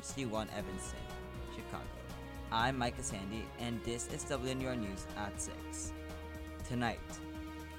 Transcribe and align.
89.3 0.00 0.30
HD1 0.30 0.46
Evanston, 0.56 1.00
Chicago. 1.54 1.84
I'm 2.50 2.78
Micah 2.78 3.02
Sandy, 3.02 3.44
and 3.58 3.82
this 3.84 4.08
is 4.08 4.24
WNUR 4.24 4.78
News 4.78 5.06
at 5.16 5.40
6. 5.40 5.92
Tonight, 6.66 7.00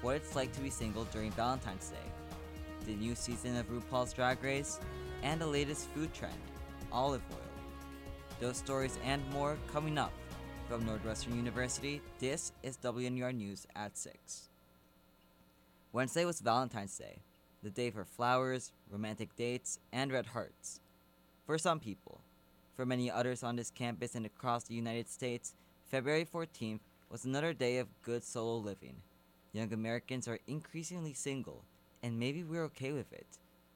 what 0.02 0.16
it's 0.16 0.36
like 0.36 0.52
to 0.52 0.60
be 0.60 0.70
single 0.70 1.04
during 1.06 1.32
Valentine's 1.32 1.88
Day, 1.88 2.86
the 2.86 2.94
new 2.94 3.14
season 3.14 3.56
of 3.56 3.68
RuPaul's 3.68 4.12
Drag 4.12 4.42
Race, 4.42 4.78
and 5.22 5.40
the 5.40 5.46
latest 5.46 5.88
food 5.88 6.12
trend, 6.14 6.34
olive 6.92 7.22
oil. 7.32 7.38
Those 8.40 8.56
stories 8.56 8.98
and 9.04 9.22
more 9.30 9.58
coming 9.72 9.98
up 9.98 10.12
from 10.68 10.86
Northwestern 10.86 11.36
University. 11.36 12.00
This 12.18 12.52
is 12.62 12.76
WNUR 12.76 13.34
News 13.34 13.66
at 13.74 13.98
6. 13.98 14.48
Wednesday 15.92 16.24
was 16.24 16.40
Valentine's 16.40 16.96
Day, 16.96 17.18
the 17.62 17.70
day 17.70 17.90
for 17.90 18.04
flowers, 18.04 18.72
romantic 18.90 19.34
dates, 19.36 19.80
and 19.92 20.12
red 20.12 20.26
hearts. 20.26 20.80
For 21.44 21.58
some 21.58 21.80
people, 21.80 22.20
for 22.76 22.86
many 22.86 23.10
others 23.10 23.42
on 23.42 23.56
this 23.56 23.70
campus 23.70 24.14
and 24.14 24.24
across 24.24 24.64
the 24.64 24.74
United 24.74 25.08
States, 25.08 25.54
February 25.84 26.24
14th 26.24 26.80
was 27.10 27.24
another 27.24 27.52
day 27.52 27.78
of 27.78 27.88
good 28.02 28.24
solo 28.24 28.56
living. 28.56 28.96
Young 29.52 29.72
Americans 29.72 30.28
are 30.28 30.38
increasingly 30.46 31.12
single, 31.12 31.64
and 32.02 32.18
maybe 32.18 32.42
we're 32.44 32.64
okay 32.64 32.92
with 32.92 33.12
it. 33.12 33.26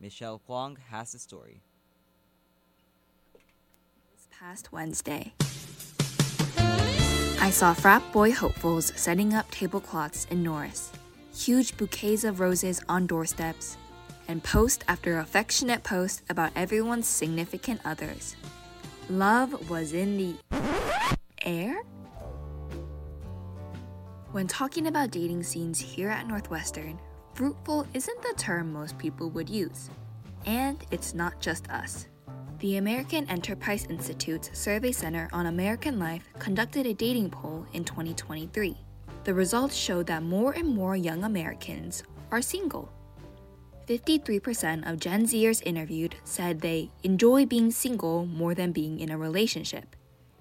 Michelle 0.01 0.41
Huang 0.47 0.79
has 0.91 1.13
the 1.13 1.19
story. 1.19 1.61
This 4.15 4.29
past 4.31 4.73
Wednesday, 4.73 5.35
I 7.41 7.51
saw 7.51 7.75
frat 7.75 8.03
boy 8.13 8.33
hopefuls 8.33 8.93
setting 8.97 9.35
up 9.35 9.51
tablecloths 9.51 10.27
in 10.31 10.43
Norris 10.43 10.93
huge 11.37 11.77
bouquets 11.77 12.25
of 12.25 12.41
roses 12.41 12.81
on 12.89 13.07
doorsteps, 13.07 13.77
and 14.29 14.43
post 14.43 14.85
after 14.89 15.19
affectionate 15.19 15.83
post 15.83 16.23
about 16.29 16.53
everyone's 16.57 17.07
significant 17.07 17.81
others. 17.85 18.37
Love 19.09 19.71
was 19.71 19.93
in 19.93 20.17
the 20.17 20.35
air? 21.43 21.83
When 24.33 24.47
talking 24.47 24.87
about 24.89 25.11
dating 25.11 25.43
scenes 25.43 25.79
here 25.79 26.11
at 26.11 26.27
Northwestern, 26.27 26.99
fruitful 27.35 27.87
isn't 27.95 28.23
the 28.23 28.35
term 28.37 28.73
most 28.73 28.99
people 28.99 29.31
would 29.31 29.49
use. 29.49 29.91
And 30.45 30.85
it's 30.91 31.15
not 31.15 31.41
just 31.41 31.71
us. 31.71 32.07
The 32.59 32.77
American 32.77 33.29
Enterprise 33.29 33.87
Institute's 33.91 34.51
Survey 34.59 34.93
Center 34.93 35.29
on 35.33 35.47
American 35.47 35.99
Life 35.99 36.29
conducted 36.39 36.87
a 36.87 36.95
dating 36.95 37.31
poll 37.31 37.67
in 37.73 37.85
2023 37.85 38.77
the 39.27 39.35
results 39.35 39.75
showed 39.75 40.07
that 40.07 40.23
more 40.23 40.53
and 40.53 40.69
more 40.69 40.95
young 40.95 41.25
Americans 41.25 42.05
are 42.31 42.41
single. 42.41 42.89
53% 43.87 44.91
of 44.91 44.99
Gen 44.99 45.27
Zers 45.27 45.63
interviewed 45.65 46.17
said 46.25 46.61
they 46.61 46.91
enjoy 47.05 47.47
being 47.47 47.71
single 47.71 48.27
more 48.27 48.55
than 48.55 48.73
being 48.73 48.99
in 48.99 49.11
a 49.11 49.19
relationship. 49.19 49.95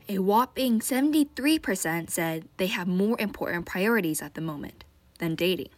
A 0.09 0.17
whopping 0.17 0.79
73% 0.79 2.09
said 2.09 2.47
they 2.57 2.67
have 2.67 2.87
more 2.87 3.19
important 3.19 3.65
priorities 3.65 4.21
at 4.21 4.33
the 4.33 4.41
moment 4.41 4.83
than 5.19 5.35
dating. 5.35 5.69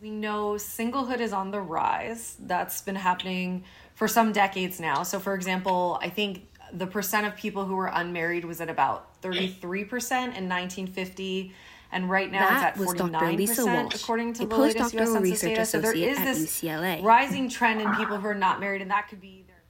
We 0.00 0.10
know 0.10 0.54
singlehood 0.54 1.20
is 1.20 1.32
on 1.32 1.50
the 1.50 1.60
rise. 1.60 2.36
That's 2.40 2.82
been 2.82 2.96
happening 2.96 3.64
for 3.94 4.08
some 4.08 4.32
decades 4.32 4.80
now. 4.80 5.02
So, 5.04 5.18
for 5.18 5.34
example, 5.34 5.98
I 6.02 6.08
think 6.08 6.48
the 6.72 6.86
percent 6.86 7.26
of 7.26 7.36
people 7.36 7.64
who 7.64 7.76
were 7.76 7.90
unmarried 7.92 8.44
was 8.44 8.60
at 8.60 8.68
about 8.68 9.22
33% 9.22 9.52
in 9.62 10.48
1950 10.48 11.54
and 11.94 12.10
right 12.10 12.30
now 12.30 12.40
that 12.50 12.76
it's 12.76 12.82
at 12.82 12.96
49% 13.08 13.94
according 13.94 14.32
to 14.34 14.46
the 14.46 14.56
latest 14.56 14.92
U.S. 14.94 15.12
Census 15.12 15.40
data. 15.40 15.64
So 15.64 15.80
there 15.80 15.94
is 15.94 16.18
this 16.18 16.60
UCLA. 16.60 17.02
rising 17.02 17.48
trend 17.48 17.80
in 17.80 17.94
people 17.94 18.18
who 18.18 18.26
are 18.26 18.34
not 18.34 18.58
married, 18.58 18.82
and 18.82 18.90
that 18.90 19.08
could 19.08 19.20
be 19.20 19.44
their. 19.46 19.62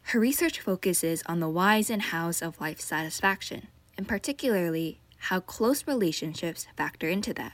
Her 0.00 0.18
research 0.18 0.58
focuses 0.58 1.22
on 1.26 1.40
the 1.40 1.50
whys 1.50 1.90
and 1.90 2.00
hows 2.02 2.40
of 2.40 2.60
life 2.60 2.80
satisfaction, 2.80 3.68
and 3.96 4.08
particularly 4.08 4.98
how 5.24 5.40
close 5.40 5.86
relationships 5.86 6.66
factor 6.76 7.10
into 7.10 7.34
that. 7.34 7.52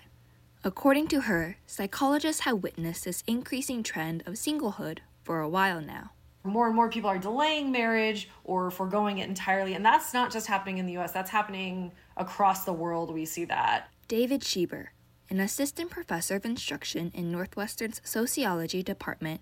According 0.63 1.09
to 1.09 1.23
her, 1.23 1.59
psychologists 1.67 2.43
have 2.43 2.63
witnessed 2.63 3.05
this 3.05 3.25
increasing 3.27 3.83
trend 3.83 4.23
of 4.25 4.35
singlehood 4.35 4.99
for 5.25 5.41
a 5.41 5.49
while 5.49 5.81
now 5.81 6.13
more 6.47 6.67
and 6.67 6.75
more 6.75 6.89
people 6.89 7.11
are 7.11 7.19
delaying 7.19 7.73
marriage 7.73 8.29
or 8.45 8.71
foregoing 8.71 9.19
it 9.19 9.29
entirely. 9.29 9.75
And 9.75 9.85
that's 9.85 10.15
not 10.15 10.33
just 10.33 10.47
happening 10.47 10.79
in 10.79 10.87
the 10.87 10.97
US, 10.99 11.13
that's 11.13 11.31
happening 11.31 11.93
across 12.17 12.65
the 12.65 12.73
world. 12.73 13.13
We 13.13 13.25
see 13.25 13.45
that. 13.47 13.89
David 14.09 14.43
Schieber, 14.43 14.89
an 15.29 15.41
assistant 15.41 15.91
professor 15.91 16.37
of 16.37 16.45
instruction 16.45 17.11
in 17.15 17.33
Northwestern's 17.33 18.01
sociology 18.05 18.83
department, 18.83 19.41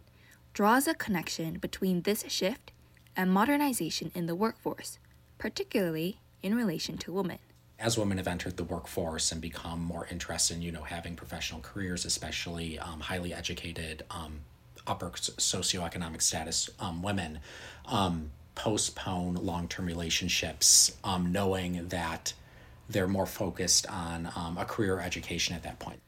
draws 0.53 0.87
a 0.87 0.95
connection 0.95 1.59
between 1.59 2.03
this 2.03 2.25
shift 2.29 2.73
and 3.17 3.31
modernization 3.31 4.11
in 4.15 4.27
the 4.27 4.35
workforce, 4.35 4.99
particularly 5.39 6.21
in 6.43 6.55
relation 6.55 6.97
to 6.99 7.13
women 7.13 7.39
as 7.79 7.99
women 7.99 8.19
have 8.19 8.29
entered 8.29 8.57
the 8.57 8.65
workforce 8.65 9.33
and 9.33 9.41
become 9.41 9.83
more 9.83 10.07
interested 10.11 10.57
in 10.57 10.63
you 10.63 10.73
know 10.73 10.83
having 10.83 11.17
professional 11.17 11.61
careers 11.61 12.05
especially 12.05 12.79
um, 12.79 13.01
highly 13.01 13.35
educated 13.35 14.05
um, 14.11 14.41
upper 14.87 15.11
socioeconomic 15.11 16.23
status 16.23 16.71
um, 16.81 17.03
women 17.03 17.41
um, 17.87 18.31
postpone 18.55 19.35
long 19.35 19.69
term 19.69 19.87
relationships, 19.87 20.97
um, 21.03 21.33
knowing 21.33 21.89
that 21.89 22.33
they're 22.89 23.09
more 23.09 23.27
focused 23.27 23.87
on 23.89 24.31
um, 24.37 24.59
a 24.59 24.65
career 24.65 25.01
education 25.01 25.55
at 25.55 25.63
that 25.63 25.79
point. 25.79 26.01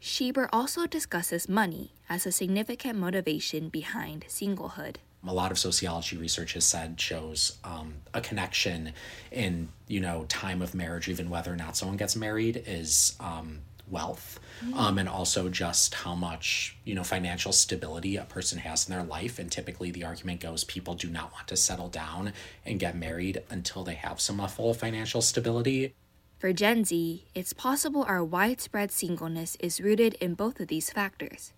Schieber 0.00 0.48
also 0.52 0.86
discusses 0.86 1.48
money 1.48 1.92
as 2.08 2.24
a 2.26 2.32
significant 2.32 2.98
motivation 2.98 3.68
behind 3.68 4.24
singlehood. 4.28 4.96
A 5.26 5.34
lot 5.34 5.50
of 5.50 5.58
sociology 5.58 6.16
research 6.16 6.54
has 6.54 6.64
said 6.64 6.98
shows 6.98 7.58
um, 7.62 7.96
a 8.14 8.22
connection 8.22 8.94
in 9.30 9.68
you 9.86 10.00
know 10.00 10.24
time 10.28 10.62
of 10.62 10.74
marriage, 10.74 11.08
even 11.08 11.28
whether 11.28 11.52
or 11.52 11.56
not 11.56 11.76
someone 11.76 11.98
gets 11.98 12.16
married, 12.16 12.62
is 12.66 13.14
um, 13.20 13.58
wealth 13.90 14.40
mm-hmm. 14.64 14.74
um, 14.74 14.98
and 14.98 15.08
also 15.08 15.48
just 15.48 15.94
how 15.94 16.14
much 16.14 16.76
you 16.84 16.94
know 16.94 17.04
financial 17.04 17.52
stability 17.52 18.16
a 18.16 18.24
person 18.24 18.58
has 18.58 18.88
in 18.88 18.94
their 18.94 19.04
life. 19.04 19.38
And 19.38 19.50
typically 19.50 19.90
the 19.90 20.04
argument 20.04 20.40
goes 20.40 20.64
people 20.64 20.94
do 20.94 21.08
not 21.08 21.32
want 21.32 21.48
to 21.48 21.56
settle 21.56 21.88
down 21.88 22.32
and 22.64 22.80
get 22.80 22.96
married 22.96 23.42
until 23.50 23.84
they 23.84 23.94
have 23.94 24.20
some 24.20 24.38
level 24.38 24.70
of 24.70 24.76
financial 24.76 25.22
stability. 25.22 25.94
For 26.38 26.52
gen 26.52 26.84
z 26.84 27.26
it's 27.34 27.52
possible 27.52 28.04
our 28.04 28.24
widespread 28.24 28.90
singleness 28.90 29.56
is 29.60 29.80
rooted 29.80 30.14
in 30.14 30.34
both 30.34 30.60
of 30.60 30.68
these 30.68 30.90
factors. 30.90 31.52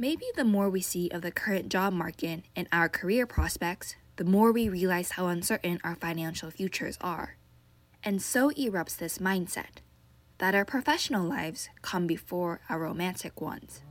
Maybe 0.00 0.26
the 0.36 0.44
more 0.44 0.70
we 0.70 0.80
see 0.80 1.10
of 1.10 1.22
the 1.22 1.32
current 1.32 1.70
job 1.70 1.92
market 1.92 2.44
and 2.54 2.68
our 2.70 2.88
career 2.88 3.26
prospects 3.26 3.96
the 4.18 4.24
more 4.24 4.50
we 4.50 4.68
realize 4.68 5.12
how 5.12 5.28
uncertain 5.28 5.80
our 5.84 5.94
financial 5.94 6.50
futures 6.50 6.98
are. 7.00 7.36
And 8.02 8.20
so 8.20 8.50
erupts 8.50 8.96
this 8.96 9.18
mindset 9.18 9.78
that 10.38 10.54
our 10.54 10.64
professional 10.64 11.26
lives 11.26 11.68
come 11.82 12.06
before 12.06 12.60
our 12.68 12.78
romantic 12.78 13.40
ones. 13.40 13.82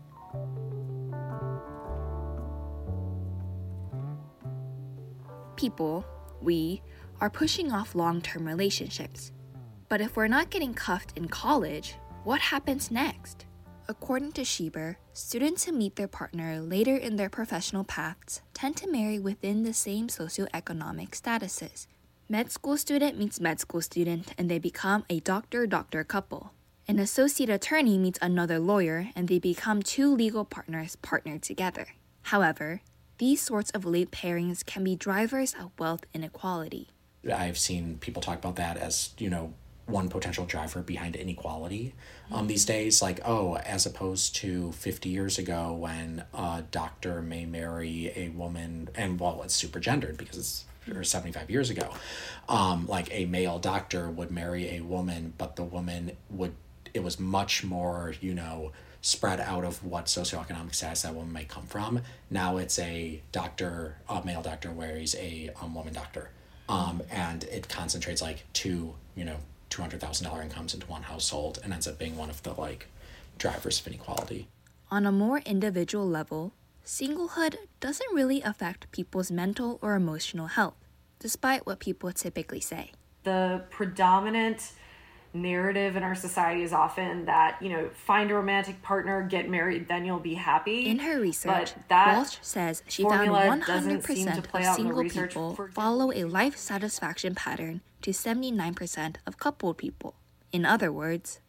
People, 5.55 6.05
we, 6.41 6.81
are 7.19 7.29
pushing 7.29 7.71
off 7.71 7.95
long 7.95 8.21
term 8.21 8.47
relationships. 8.47 9.31
But 9.89 10.01
if 10.01 10.15
we're 10.15 10.27
not 10.27 10.49
getting 10.49 10.73
cuffed 10.73 11.17
in 11.17 11.27
college, 11.27 11.95
what 12.23 12.41
happens 12.41 12.91
next? 12.91 13.45
According 13.89 14.33
to 14.33 14.41
Schieber, 14.41 14.97
students 15.13 15.63
who 15.63 15.71
meet 15.71 15.95
their 15.95 16.09
partner 16.09 16.59
later 16.59 16.95
in 16.97 17.15
their 17.15 17.29
professional 17.29 17.85
paths 17.85 18.41
tend 18.53 18.75
to 18.77 18.91
marry 18.91 19.17
within 19.17 19.63
the 19.63 19.73
same 19.73 20.09
socioeconomic 20.09 21.11
statuses 21.11 21.87
Med 22.29 22.51
school 22.51 22.77
student 22.77 23.17
meets 23.17 23.39
med 23.39 23.57
school 23.57 23.81
student 23.81 24.33
and 24.37 24.49
they 24.49 24.59
become 24.59 25.05
a 25.09 25.21
doctor 25.21 25.65
doctor 25.65 26.03
couple. 26.03 26.51
An 26.85 26.99
associate 26.99 27.49
attorney 27.49 27.97
meets 27.97 28.19
another 28.21 28.59
lawyer 28.59 29.07
and 29.15 29.29
they 29.29 29.39
become 29.39 29.81
two 29.81 30.13
legal 30.13 30.43
partners 30.43 30.97
partnered 30.97 31.41
together. 31.41 31.87
However, 32.23 32.81
these 33.17 33.41
sorts 33.41 33.71
of 33.71 33.85
late 33.85 34.11
pairings 34.11 34.65
can 34.65 34.83
be 34.83 34.93
drivers 34.93 35.53
of 35.53 35.71
wealth 35.79 36.03
inequality. 36.13 36.89
I've 37.33 37.57
seen 37.57 37.97
people 37.99 38.21
talk 38.21 38.39
about 38.39 38.57
that 38.57 38.75
as, 38.75 39.11
you 39.17 39.29
know, 39.29 39.53
one 39.85 40.09
potential 40.09 40.45
driver 40.45 40.81
behind 40.81 41.15
inequality 41.15 41.95
um, 42.29 42.47
these 42.47 42.65
days. 42.65 43.01
Like, 43.01 43.21
oh, 43.23 43.55
as 43.55 43.85
opposed 43.85 44.35
to 44.37 44.73
50 44.73 45.07
years 45.07 45.37
ago 45.37 45.71
when 45.73 46.25
a 46.33 46.65
doctor 46.71 47.21
may 47.21 47.45
marry 47.45 48.11
a 48.17 48.27
woman, 48.29 48.89
and 48.95 49.17
well, 49.17 49.41
it's 49.43 49.55
super 49.55 49.79
gendered 49.79 50.17
because 50.17 50.37
it's 50.37 50.65
or 50.95 51.03
75 51.03 51.49
years 51.49 51.69
ago 51.69 51.93
um, 52.49 52.87
like 52.87 53.09
a 53.11 53.25
male 53.25 53.59
doctor 53.59 54.09
would 54.09 54.31
marry 54.31 54.77
a 54.77 54.81
woman 54.81 55.33
but 55.37 55.55
the 55.55 55.63
woman 55.63 56.11
would 56.29 56.53
it 56.93 57.03
was 57.03 57.19
much 57.19 57.63
more 57.63 58.13
you 58.21 58.33
know 58.33 58.71
spread 59.01 59.39
out 59.39 59.63
of 59.63 59.83
what 59.83 60.05
socioeconomic 60.05 60.75
status 60.75 61.03
that 61.03 61.13
woman 61.13 61.31
might 61.31 61.47
come 61.47 61.65
from. 61.65 62.01
Now 62.29 62.57
it's 62.57 62.77
a 62.79 63.21
doctor 63.31 63.97
a 64.09 64.23
male 64.25 64.41
doctor 64.41 64.71
marries 64.71 65.15
a 65.15 65.49
um, 65.61 65.73
woman 65.75 65.93
doctor. 65.93 66.29
Um, 66.67 67.01
and 67.09 67.45
it 67.45 67.69
concentrates 67.69 68.21
like 68.21 68.43
two 68.53 68.95
you 69.15 69.23
know 69.23 69.37
$200000 69.69 70.43
incomes 70.43 70.73
into 70.73 70.87
one 70.87 71.03
household 71.03 71.59
and 71.63 71.73
ends 71.73 71.87
up 71.87 71.97
being 71.97 72.17
one 72.17 72.29
of 72.29 72.41
the 72.43 72.53
like 72.53 72.87
drivers 73.37 73.79
of 73.79 73.87
inequality. 73.87 74.47
On 74.89 75.05
a 75.05 75.11
more 75.11 75.39
individual 75.39 76.07
level, 76.07 76.53
singlehood 76.87 77.57
doesn't 77.81 78.13
really 78.13 78.41
affect 78.41 78.89
people's 78.93 79.29
mental 79.29 79.77
or 79.81 79.95
emotional 79.95 80.47
health, 80.47 80.77
despite 81.19 81.65
what 81.67 81.79
people 81.79 82.11
typically 82.13 82.61
say. 82.61 82.91
The 83.23 83.65
predominant 83.69 84.71
narrative 85.33 85.97
in 85.97 86.03
our 86.03 86.15
society 86.15 86.63
is 86.63 86.71
often 86.71 87.25
that 87.25 87.57
you 87.61 87.67
know 87.69 87.89
find 87.93 88.31
a 88.31 88.33
romantic 88.33 88.81
partner 88.81 89.21
get 89.21 89.49
married 89.49 89.87
then 89.89 90.05
you'll 90.05 90.17
be 90.17 90.35
happy. 90.35 90.87
In 90.87 90.99
her 90.99 91.19
research 91.19 91.73
that 91.89 92.15
walsh 92.15 92.37
says 92.41 92.81
she 92.87 93.03
found 93.03 93.29
100% 93.29 94.37
of 94.37 94.75
single 94.75 95.03
people 95.03 95.55
for... 95.55 95.67
follow 95.67 96.11
a 96.13 96.23
life 96.23 96.55
satisfaction 96.55 97.35
pattern 97.35 97.81
to 98.01 98.11
79% 98.11 99.15
of 99.27 99.37
coupled 99.37 99.77
people. 99.77 100.15
In 100.53 100.65
other 100.65 100.91
words 100.91 101.41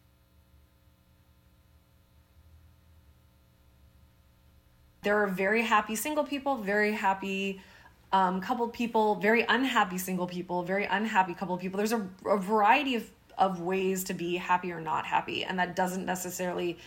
there 5.01 5.17
are 5.17 5.27
very 5.27 5.61
happy 5.61 5.95
single 5.95 6.23
people 6.23 6.57
very 6.57 6.93
happy 6.93 7.61
um, 8.11 8.41
coupled 8.41 8.73
people 8.73 9.15
very 9.15 9.45
unhappy 9.47 9.97
single 9.97 10.27
people 10.27 10.63
very 10.63 10.85
unhappy 10.85 11.33
couple 11.33 11.57
people 11.57 11.77
there's 11.77 11.91
a, 11.91 12.07
a 12.25 12.37
variety 12.37 12.95
of 12.95 13.09
of 13.39 13.61
ways 13.61 14.03
to 14.03 14.13
be 14.13 14.35
happy 14.35 14.71
or 14.71 14.81
not 14.81 15.05
happy, 15.05 15.43
and 15.43 15.57
that 15.57 15.75
doesn't 15.75 16.05
necessarily 16.05 16.77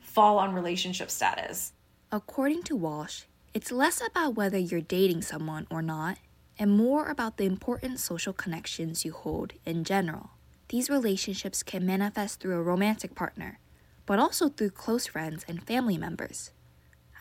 fall 0.00 0.38
on 0.38 0.52
relationship 0.52 1.10
status. 1.10 1.72
According 2.10 2.64
to 2.64 2.76
Walsh, 2.76 3.22
it's 3.54 3.72
less 3.72 4.02
about 4.04 4.34
whether 4.34 4.58
you're 4.58 4.80
dating 4.80 5.22
someone 5.22 5.66
or 5.70 5.80
not, 5.80 6.18
and 6.58 6.70
more 6.70 7.08
about 7.08 7.36
the 7.36 7.44
important 7.44 8.00
social 8.00 8.32
connections 8.32 9.04
you 9.04 9.12
hold 9.12 9.54
in 9.64 9.84
general. 9.84 10.30
These 10.68 10.90
relationships 10.90 11.62
can 11.62 11.86
manifest 11.86 12.40
through 12.40 12.56
a 12.56 12.62
romantic 12.62 13.14
partner, 13.14 13.58
but 14.04 14.18
also 14.18 14.48
through 14.48 14.70
close 14.70 15.06
friends 15.06 15.44
and 15.46 15.62
family 15.62 15.96
members. 15.96 16.50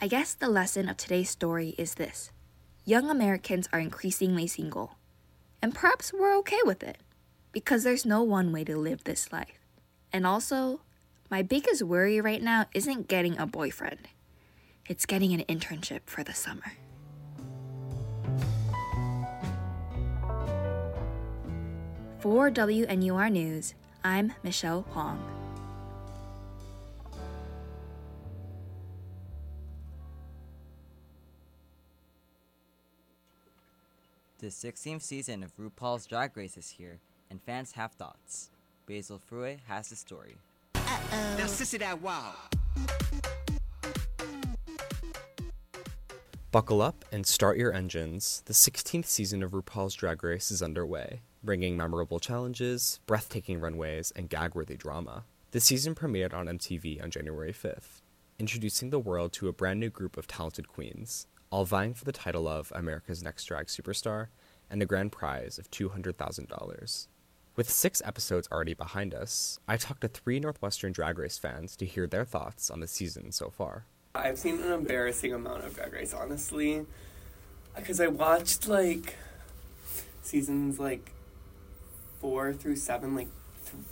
I 0.03 0.07
guess 0.07 0.33
the 0.33 0.49
lesson 0.49 0.89
of 0.89 0.97
today's 0.97 1.29
story 1.29 1.75
is 1.77 1.93
this 1.93 2.31
young 2.85 3.11
Americans 3.11 3.69
are 3.71 3.79
increasingly 3.79 4.47
single, 4.47 4.97
and 5.61 5.75
perhaps 5.75 6.11
we're 6.11 6.35
okay 6.39 6.57
with 6.65 6.81
it 6.81 6.97
because 7.51 7.83
there's 7.83 8.03
no 8.03 8.23
one 8.23 8.51
way 8.51 8.63
to 8.63 8.75
live 8.75 9.03
this 9.03 9.31
life. 9.31 9.59
And 10.11 10.25
also, 10.25 10.81
my 11.29 11.43
biggest 11.43 11.83
worry 11.83 12.19
right 12.19 12.41
now 12.41 12.65
isn't 12.73 13.09
getting 13.09 13.37
a 13.37 13.45
boyfriend, 13.45 14.07
it's 14.87 15.05
getting 15.05 15.33
an 15.33 15.43
internship 15.43 15.99
for 16.07 16.23
the 16.23 16.33
summer. 16.33 16.73
For 22.21 22.49
WNUR 22.49 23.31
News, 23.31 23.75
I'm 24.03 24.33
Michelle 24.41 24.81
Huang. 24.93 25.40
The 34.41 34.47
16th 34.47 35.03
season 35.03 35.43
of 35.43 35.55
RuPaul's 35.55 36.07
Drag 36.07 36.35
Race 36.35 36.57
is 36.57 36.71
here, 36.71 36.99
and 37.29 37.39
fans 37.39 37.73
have 37.73 37.91
thoughts. 37.91 38.49
Basil 38.87 39.19
Frue 39.19 39.57
has 39.67 39.89
the 39.89 39.95
story. 39.95 40.35
Uh-oh. 40.73 41.35
Now, 41.37 41.45
sissy 41.45 41.77
that 41.77 42.01
wow. 42.01 42.33
Buckle 46.51 46.81
up 46.81 47.05
and 47.11 47.27
start 47.27 47.59
your 47.59 47.71
engines. 47.71 48.41
The 48.45 48.53
16th 48.53 49.05
season 49.05 49.43
of 49.43 49.51
RuPaul's 49.51 49.93
Drag 49.93 50.23
Race 50.23 50.49
is 50.49 50.63
underway, 50.63 51.21
bringing 51.43 51.77
memorable 51.77 52.19
challenges, 52.19 52.99
breathtaking 53.05 53.59
runways, 53.59 54.09
and 54.15 54.27
gag 54.27 54.55
worthy 54.55 54.75
drama. 54.75 55.25
The 55.51 55.59
season 55.59 55.93
premiered 55.93 56.33
on 56.33 56.47
MTV 56.47 57.03
on 57.03 57.11
January 57.11 57.53
5th, 57.53 58.01
introducing 58.39 58.89
the 58.89 58.97
world 58.97 59.33
to 59.33 59.49
a 59.49 59.53
brand 59.53 59.79
new 59.79 59.91
group 59.91 60.17
of 60.17 60.25
talented 60.25 60.67
queens, 60.67 61.27
all 61.51 61.65
vying 61.65 61.93
for 61.93 62.05
the 62.05 62.11
title 62.13 62.47
of 62.47 62.71
America's 62.73 63.21
Next 63.21 63.45
Drag 63.45 63.67
Superstar 63.67 64.27
and 64.69 64.81
a 64.81 64.85
grand 64.85 65.11
prize 65.11 65.59
of 65.59 65.69
$200,000. 65.69 67.07
With 67.57 67.69
six 67.69 68.01
episodes 68.05 68.47
already 68.49 68.73
behind 68.73 69.13
us, 69.13 69.59
I 69.67 69.75
talked 69.75 70.01
to 70.01 70.07
three 70.07 70.39
Northwestern 70.39 70.93
Drag 70.93 71.19
Race 71.19 71.37
fans 71.37 71.75
to 71.75 71.85
hear 71.85 72.07
their 72.07 72.23
thoughts 72.23 72.71
on 72.71 72.79
the 72.79 72.87
season 72.87 73.33
so 73.33 73.49
far. 73.49 73.85
I've 74.15 74.39
seen 74.39 74.61
an 74.61 74.71
embarrassing 74.71 75.33
amount 75.33 75.65
of 75.65 75.75
Drag 75.75 75.91
Race, 75.91 76.13
honestly, 76.13 76.85
because 77.75 77.99
I 77.99 78.07
watched 78.07 78.69
like 78.69 79.15
seasons 80.21 80.79
like 80.79 81.11
four 82.21 82.53
through 82.53 82.77
seven, 82.77 83.15
like 83.15 83.29
th- 83.65 83.83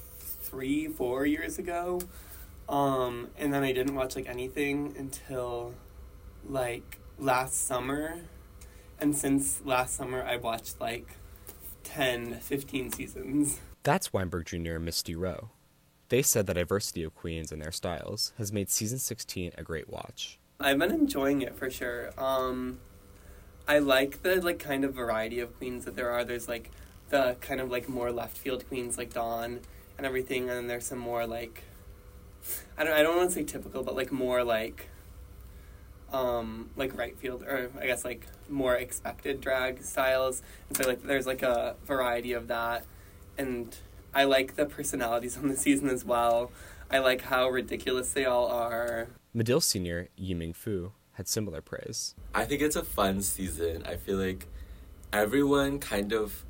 three, 0.41 0.88
four 0.88 1.25
years 1.25 1.59
ago, 1.59 2.00
um, 2.69 3.29
and 3.38 3.53
then 3.53 3.63
I 3.63 3.73
didn't 3.73 3.95
watch 3.95 4.15
like 4.15 4.29
anything 4.29 4.95
until 4.97 5.73
like 6.47 6.98
last 7.19 7.68
summer, 7.68 8.19
and 9.00 9.16
since 9.16 9.62
last 9.66 9.95
summer 9.95 10.24
I 10.24 10.38
watched 10.38 10.80
like 10.80 11.16
10, 11.83 12.36
15 12.36 12.92
seasons. 12.92 13.60
That's 13.83 14.13
Weinberg 14.13 14.45
Jr. 14.45 14.75
and 14.75 14.86
Misty 14.86 15.16
Rowe. 15.16 15.50
They 16.10 16.21
said 16.21 16.48
the 16.48 16.54
diversity 16.54 17.04
of 17.04 17.16
queens 17.16 17.51
and 17.51 17.62
their 17.62 17.71
styles 17.71 18.33
has 18.38 18.51
made 18.51 18.69
season 18.69 18.98
16 18.98 19.51
a 19.57 19.63
great 19.63 19.89
watch. 19.89 20.39
I've 20.60 20.80
been 20.80 20.92
enjoying 20.92 21.42
it 21.42 21.56
for 21.56 21.69
sure. 21.69 22.12
Um, 22.18 22.80
I 23.68 23.80
like 23.80 24.24
the 24.24 24.42
like 24.42 24.60
kind 24.60 24.83
of 24.83 24.94
variety 24.94 25.39
of 25.39 25.56
queens 25.57 25.86
that 25.86 25.95
there 25.95 26.10
are. 26.10 26.25
There's 26.25 26.48
like 26.48 26.71
the 27.10 27.38
kind 27.42 27.62
of 27.62 27.69
like 27.69 27.88
more 27.88 28.12
left 28.12 28.38
field 28.38 28.68
queens 28.68 28.98
like 28.98 29.13
Dawn 29.13 29.62
and 29.98 30.06
everything, 30.06 30.50
and 30.50 30.51
then 30.51 30.68
there's 30.68 30.86
some 30.86 31.00
more 31.00 31.25
like 31.25 31.63
I 32.77 32.83
don't 32.83 32.94
I 32.94 33.04
don't 33.04 33.16
want 33.18 33.30
to 33.30 33.36
say 33.36 33.44
typical, 33.44 33.83
but 33.83 33.95
like 33.95 34.12
more 34.12 34.44
like 34.44 34.88
um, 36.11 36.69
like 36.75 36.97
right 36.97 37.17
field 37.17 37.44
or 37.44 37.69
I 37.79 37.85
guess 37.85 38.03
like 38.03 38.27
more 38.50 38.75
expected 38.75 39.41
drag 39.41 39.83
styles. 39.83 40.41
And 40.67 40.77
so 40.77 40.88
like 40.88 41.03
there's 41.03 41.27
like 41.27 41.41
a 41.41 41.75
variety 41.85 42.33
of 42.33 42.47
that. 42.47 42.85
And 43.38 43.75
I 44.13 44.25
like 44.25 44.56
the 44.56 44.65
personalities 44.65 45.38
on 45.41 45.47
the 45.47 45.57
season 45.57 45.89
as 45.89 46.06
well. 46.06 46.51
I 46.92 46.99
like 46.99 47.21
how 47.21 47.49
ridiculous 47.49 48.13
they 48.13 48.25
all 48.25 48.47
are. 48.47 49.09
Medill 49.33 49.61
senior 49.61 50.09
Yiming 50.19 50.56
Fu 50.56 50.92
had 51.13 51.28
similar 51.28 51.61
praise. 51.61 52.16
I 52.33 52.45
think 52.45 52.61
it's 52.61 52.75
a 52.75 52.83
fun 52.83 53.21
season. 53.21 53.83
I 53.85 53.95
feel 53.95 54.18
like 54.18 54.47
everyone 55.13 55.80
kind 55.80 56.13
of 56.13 56.45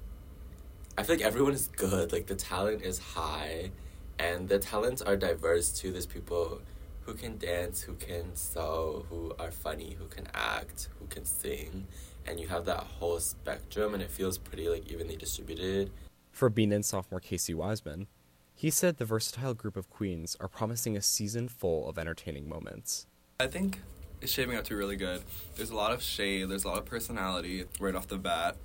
I 0.98 1.04
feel 1.04 1.16
like 1.16 1.25
everyone 1.25 1.54
is 1.54 1.68
good. 1.68 2.12
Like 2.12 2.28
the 2.28 2.36
talent 2.36 2.82
is 2.82 3.00
high 3.00 3.72
and 4.18 4.50
the 4.50 4.60
talents 4.60 5.01
are 5.01 5.16
diverse 5.16 5.72
too. 5.72 5.92
There's 5.92 6.06
people 6.06 6.62
who 7.10 7.16
can 7.16 7.39
dance, 7.39 7.82
who 7.82 7.96
can 7.96 8.36
sew, 8.36 9.04
who 9.10 9.34
are 9.39 9.50
funny, 9.50 9.96
who 9.98 10.06
can 10.06 10.28
act, 10.32 10.89
who 11.00 11.08
can 11.08 11.25
sing, 11.25 11.88
and 12.28 12.39
you 12.39 12.48
have 12.48 12.66
that 12.66 12.84
whole 12.84 13.20
spectrum, 13.20 13.96
and 13.96 14.04
it 14.04 14.12
feels 14.12 14.38
pretty 14.38 14.70
like 14.70 14.88
evenly 14.92 15.16
distributed. 15.16 15.89
For 16.32 16.51
Bienen 16.51 16.86
sophomore 16.86 17.20
Casey 17.20 17.56
Wiseman, 17.56 18.06
he 18.54 18.70
said 18.70 18.98
the 18.98 19.06
versatile 19.06 19.56
group 19.56 19.75
of 19.75 19.89
queens 19.89 20.38
are 20.39 20.48
promising 20.48 20.96
a 20.96 21.01
season 21.01 21.48
full 21.48 21.89
of 21.89 21.98
entertaining 21.98 22.48
moments. 22.48 23.08
I 23.39 23.48
think 23.48 23.82
it's 24.22 24.32
shaping 24.32 24.56
up 24.56 24.66
to 24.66 24.75
really 24.75 24.96
good. 24.96 25.24
There's 25.56 25.72
a 25.72 25.75
lot 25.75 25.92
of 25.92 26.04
shade, 26.04 26.48
there's 26.48 26.63
a 26.63 26.68
lot 26.68 26.78
of 26.78 26.86
personality 26.86 27.66
right 27.80 27.96
off 27.96 28.08
the 28.08 28.20
bat. 28.20 28.56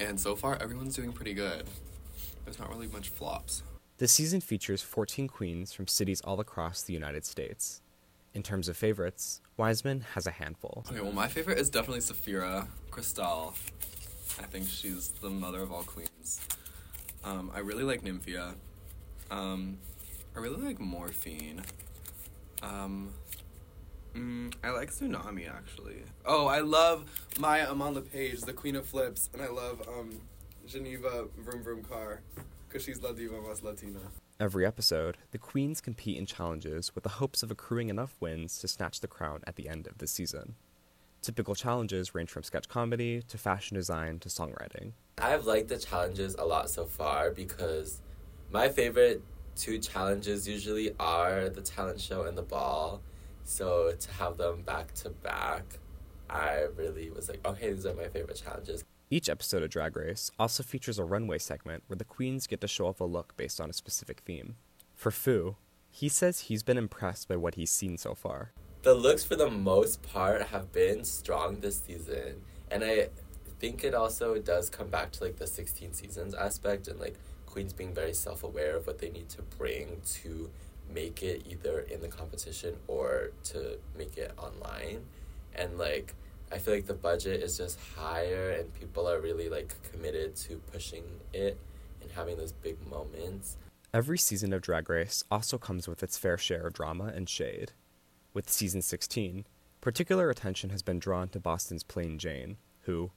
And 0.00 0.18
so 0.18 0.34
far, 0.34 0.60
everyone's 0.60 0.96
doing 0.96 1.12
pretty 1.12 1.34
good. 1.34 1.64
There's 2.44 2.58
not 2.58 2.70
really 2.70 2.88
much 2.88 3.08
flops. 3.08 3.62
The 3.98 4.08
season 4.08 4.40
features 4.40 4.82
14 4.82 5.28
queens 5.28 5.72
from 5.72 5.86
cities 5.86 6.20
all 6.22 6.40
across 6.40 6.82
the 6.82 6.92
United 6.92 7.24
States. 7.24 7.80
In 8.34 8.42
terms 8.42 8.68
of 8.68 8.76
favorites, 8.76 9.40
Wiseman 9.56 10.04
has 10.14 10.26
a 10.26 10.32
handful. 10.32 10.84
Okay, 10.90 11.00
well, 11.00 11.12
my 11.12 11.28
favorite 11.28 11.58
is 11.58 11.70
definitely 11.70 12.00
Sapphira 12.00 12.66
Cristál. 12.90 13.54
I 14.40 14.46
think 14.46 14.68
she's 14.68 15.10
the 15.22 15.30
mother 15.30 15.60
of 15.60 15.70
all 15.70 15.84
queens. 15.84 16.40
Um, 17.22 17.52
I 17.54 17.60
really 17.60 17.84
like 17.84 18.02
Nymphia. 18.02 18.54
Um, 19.30 19.78
I 20.34 20.40
really 20.40 20.60
like 20.60 20.80
Morphine. 20.80 21.62
Um, 22.64 23.10
mm, 24.12 24.52
I 24.64 24.70
like 24.70 24.90
Xunami 24.90 25.48
actually. 25.48 26.02
Oh, 26.26 26.48
I 26.48 26.58
love 26.58 27.04
Mhi'ya 27.36 27.70
Iman 27.70 27.94
Le'Paige, 27.94 28.44
the 28.44 28.52
Queen 28.52 28.74
of 28.74 28.86
Flips, 28.86 29.30
and 29.32 29.40
I 29.40 29.46
love 29.46 29.86
um, 29.86 30.10
Geneva 30.66 31.26
Vroom 31.38 31.62
Vroom 31.62 31.84
Karr 31.84 32.22
because 32.74 32.84
she's 32.84 33.00
La 33.00 33.12
Diva 33.12 33.36
más 33.36 33.62
Latina. 33.62 34.00
Every 34.40 34.66
episode, 34.66 35.16
the 35.30 35.38
queens 35.38 35.80
compete 35.80 36.18
in 36.18 36.26
challenges 36.26 36.92
with 36.92 37.04
the 37.04 37.10
hopes 37.20 37.44
of 37.44 37.52
accruing 37.52 37.88
enough 37.88 38.16
wins 38.18 38.58
to 38.58 38.66
snatch 38.66 38.98
the 38.98 39.06
crown 39.06 39.42
at 39.46 39.54
the 39.54 39.68
end 39.68 39.86
of 39.86 39.98
the 39.98 40.08
season. 40.08 40.56
Typical 41.22 41.54
challenges 41.54 42.16
range 42.16 42.30
from 42.30 42.42
sketch 42.42 42.68
comedy 42.68 43.22
to 43.28 43.38
fashion 43.38 43.76
design 43.76 44.18
to 44.18 44.28
songwriting. 44.28 44.90
I've 45.18 45.44
liked 45.44 45.68
the 45.68 45.78
challenges 45.78 46.34
a 46.34 46.44
lot 46.44 46.68
so 46.68 46.84
far 46.84 47.30
because 47.30 48.00
my 48.50 48.68
favorite 48.68 49.22
two 49.54 49.78
challenges 49.78 50.48
usually 50.48 50.96
are 50.98 51.48
the 51.48 51.62
talent 51.62 52.00
show 52.00 52.22
and 52.22 52.36
the 52.36 52.42
ball. 52.42 53.02
So 53.44 53.92
to 53.92 54.12
have 54.14 54.36
them 54.36 54.62
back 54.62 54.92
to 54.94 55.10
back, 55.10 55.78
I 56.28 56.66
really 56.76 57.08
was 57.10 57.28
like, 57.28 57.46
okay, 57.46 57.72
these 57.72 57.86
are 57.86 57.94
my 57.94 58.08
favorite 58.08 58.42
challenges. 58.44 58.84
Each 59.10 59.28
episode 59.28 59.62
of 59.62 59.70
Drag 59.70 59.96
Race 59.96 60.30
also 60.38 60.62
features 60.62 60.98
a 60.98 61.04
runway 61.04 61.38
segment 61.38 61.84
where 61.86 61.96
the 61.96 62.04
queens 62.04 62.46
get 62.46 62.60
to 62.62 62.68
show 62.68 62.86
off 62.86 63.00
a 63.00 63.04
look 63.04 63.36
based 63.36 63.60
on 63.60 63.68
a 63.68 63.74
specific 63.74 64.20
theme. 64.20 64.56
For 64.94 65.10
Fu, 65.10 65.56
He 65.90 66.08
says 66.08 66.40
he's 66.40 66.62
been 66.64 66.78
impressed 66.78 67.28
by 67.28 67.36
what 67.36 67.54
he's 67.54 67.70
seen 67.70 67.98
so 67.98 68.14
far. 68.14 68.52
The 68.82 68.94
looks, 68.94 69.22
for 69.22 69.36
the 69.36 69.50
most 69.50 70.02
part, 70.02 70.48
have 70.48 70.72
been 70.72 71.04
strong 71.04 71.60
this 71.60 71.80
season, 71.80 72.42
and 72.70 72.82
I 72.82 73.10
think 73.60 73.84
it 73.84 73.94
also 73.94 74.38
does 74.38 74.68
come 74.68 74.88
back 74.88 75.12
to 75.12 75.24
like 75.24 75.36
the 75.36 75.46
16 75.46 75.92
seasons 75.92 76.34
aspect 76.34 76.88
and 76.88 76.98
like 76.98 77.14
queens 77.46 77.72
being 77.72 77.94
very 77.94 78.12
self-aware 78.12 78.76
of 78.76 78.86
what 78.86 78.98
they 78.98 79.10
need 79.10 79.28
to 79.30 79.42
bring 79.42 80.00
to 80.22 80.50
make 80.92 81.22
it 81.22 81.46
either 81.48 81.80
in 81.80 82.00
the 82.00 82.08
competition 82.08 82.76
or 82.88 83.30
to 83.44 83.78
make 83.96 84.18
it 84.18 84.32
online 84.36 85.04
and 85.54 85.78
like 85.78 86.14
i 86.54 86.58
feel 86.58 86.74
like 86.74 86.86
the 86.86 86.94
budget 86.94 87.42
is 87.42 87.58
just 87.58 87.78
higher 87.96 88.50
and 88.50 88.72
people 88.74 89.08
are 89.08 89.20
really 89.20 89.48
like 89.48 89.74
committed 89.90 90.34
to 90.36 90.56
pushing 90.72 91.04
it 91.32 91.58
and 92.00 92.10
having 92.12 92.36
those 92.36 92.52
big 92.52 92.76
moments 92.88 93.56
Every 93.94 94.18
season 94.18 94.52
of 94.52 94.60
Drag 94.60 94.90
Race 94.90 95.22
also 95.30 95.56
comes 95.56 95.86
with 95.86 96.02
its 96.02 96.18
fair 96.18 96.36
share 96.36 96.66
of 96.66 96.72
drama 96.72 97.12
and 97.14 97.28
shade. 97.28 97.70
With 98.32 98.50
season 98.50 98.82
16, 98.82 99.46
particular 99.80 100.30
attention 100.30 100.70
has 100.70 100.82
been 100.82 100.98
drawn 100.98 101.28
to 101.28 101.38
Boston's 101.38 101.84
Plane 101.84 102.18
Jane, 102.18 102.56
who, 102.86 103.12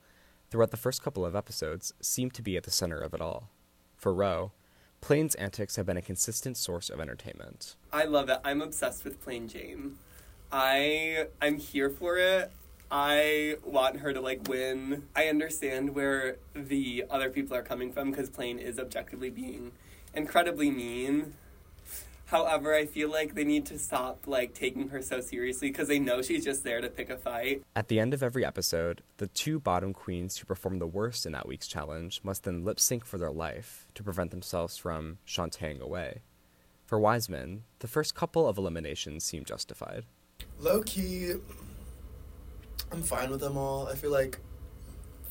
throughout 0.51 0.69
the 0.69 0.77
first 0.77 1.01
couple 1.01 1.25
of 1.25 1.35
episodes, 1.35 1.95
seemed 1.99 2.35
to 2.35 2.43
be 2.43 2.55
at 2.57 2.61
the 2.61 2.69
center 2.69 2.99
of 2.99 3.15
it 3.15 3.21
all. 3.21 3.49
For 3.95 4.13
Ro, 4.13 4.51
Plane's 5.01 5.33
antics 5.33 5.77
have 5.77 5.87
been 5.87 5.97
a 5.97 6.01
consistent 6.03 6.57
source 6.57 6.91
of 6.91 6.99
entertainment. 6.99 7.75
I 7.91 8.03
love 8.03 8.29
it. 8.29 8.39
I'm 8.43 8.61
obsessed 8.61 9.03
with 9.03 9.19
Plane 9.23 9.47
Jane. 9.47 9.97
I 10.51 11.25
I'm 11.41 11.57
here 11.57 11.89
for 11.89 12.19
it. 12.19 12.51
I 12.89 13.55
want 13.65 13.97
her 13.97 14.13
to 14.13 14.21
like 14.21 14.47
win. 14.47 15.07
I 15.15 15.27
understand 15.27 15.93
where 15.93 16.37
the 16.53 17.05
other 17.09 17.29
people 17.29 17.55
are 17.55 17.63
coming 17.63 17.91
from 17.91 18.11
because 18.11 18.29
Plane 18.29 18.59
is 18.59 18.79
objectively 18.79 19.29
being 19.29 19.73
incredibly 20.13 20.71
mean. 20.71 21.33
However, 22.27 22.73
I 22.73 22.85
feel 22.85 23.09
like 23.09 23.35
they 23.35 23.45
need 23.45 23.65
to 23.67 23.79
stop 23.79 24.27
like 24.27 24.53
taking 24.53 24.89
her 24.89 25.01
so 25.01 25.21
seriously 25.21 25.69
because 25.69 25.87
they 25.87 25.99
know 25.99 26.21
she's 26.21 26.43
just 26.43 26.63
there 26.65 26.81
to 26.81 26.89
pick 26.89 27.09
a 27.09 27.17
fight. 27.17 27.63
At 27.73 27.87
the 27.87 28.01
end 28.01 28.13
of 28.13 28.21
every 28.21 28.43
episode, 28.43 29.01
the 29.15 29.27
two 29.27 29.59
bottom 29.59 29.93
queens 29.93 30.37
who 30.37 30.45
perform 30.45 30.79
the 30.79 30.87
worst 30.87 31.25
in 31.25 31.31
that 31.31 31.47
week's 31.47 31.67
challenge 31.67 32.19
must 32.23 32.43
then 32.43 32.65
lip 32.65 32.81
sync 32.81 33.05
for 33.05 33.17
their 33.17 33.31
life 33.31 33.87
to 33.95 34.03
prevent 34.03 34.31
themselves 34.31 34.75
from 34.77 35.19
shantaeing 35.25 35.79
away. 35.79 36.21
For 36.85 36.99
Wiseman, 36.99 37.63
the 37.79 37.87
first 37.87 38.13
couple 38.13 38.47
of 38.47 38.57
eliminations 38.57 39.23
seem 39.23 39.45
justified. 39.45 40.03
Low 40.59 40.81
key, 40.83 41.33
I'm 42.91 43.03
fine 43.03 43.29
with 43.29 43.41
them 43.41 43.57
all. 43.57 43.87
I 43.87 43.95
feel 43.95 44.11
like 44.11 44.39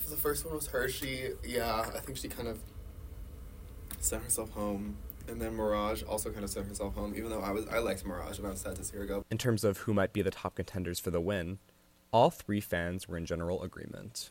the 0.09 0.17
first 0.17 0.45
one 0.45 0.55
was 0.55 0.69
Hershii. 0.69 1.35
Yeah, 1.45 1.87
I 1.95 2.01
think 2.01 2.19
she 2.19 2.29
kind 2.29 2.49
of 2.49 2.59
sent 3.99 4.23
herself 4.23 4.51
home. 4.51 4.97
And 5.29 5.41
then 5.41 5.57
Mirage 5.57 6.03
also 6.05 6.31
kind 6.31 6.45
of 6.45 6.51
sent 6.51 6.69
herself 6.69 6.95
home, 6.95 7.15
even 7.17 7.31
though 7.31 7.41
I 7.41 7.51
was 7.51 7.67
I 7.69 7.79
liked 7.79 8.05
Mirage 8.07 8.39
and 8.39 8.47
I 8.47 8.51
was 8.51 8.61
sad 8.61 8.77
to 8.77 8.85
see 8.85 8.97
her 8.97 9.05
go. 9.07 9.25
In 9.31 9.39
terms 9.39 9.65
of 9.65 9.79
who 9.79 9.93
might 9.95 10.13
be 10.13 10.23
the 10.23 10.31
top 10.31 10.55
contenders 10.55 11.01
for 11.01 11.11
the 11.11 11.21
win, 11.21 11.59
all 12.13 12.31
three 12.31 12.61
fans 12.61 13.09
were 13.09 13.17
in 13.17 13.27
general 13.27 13.63
agreement. 13.63 14.31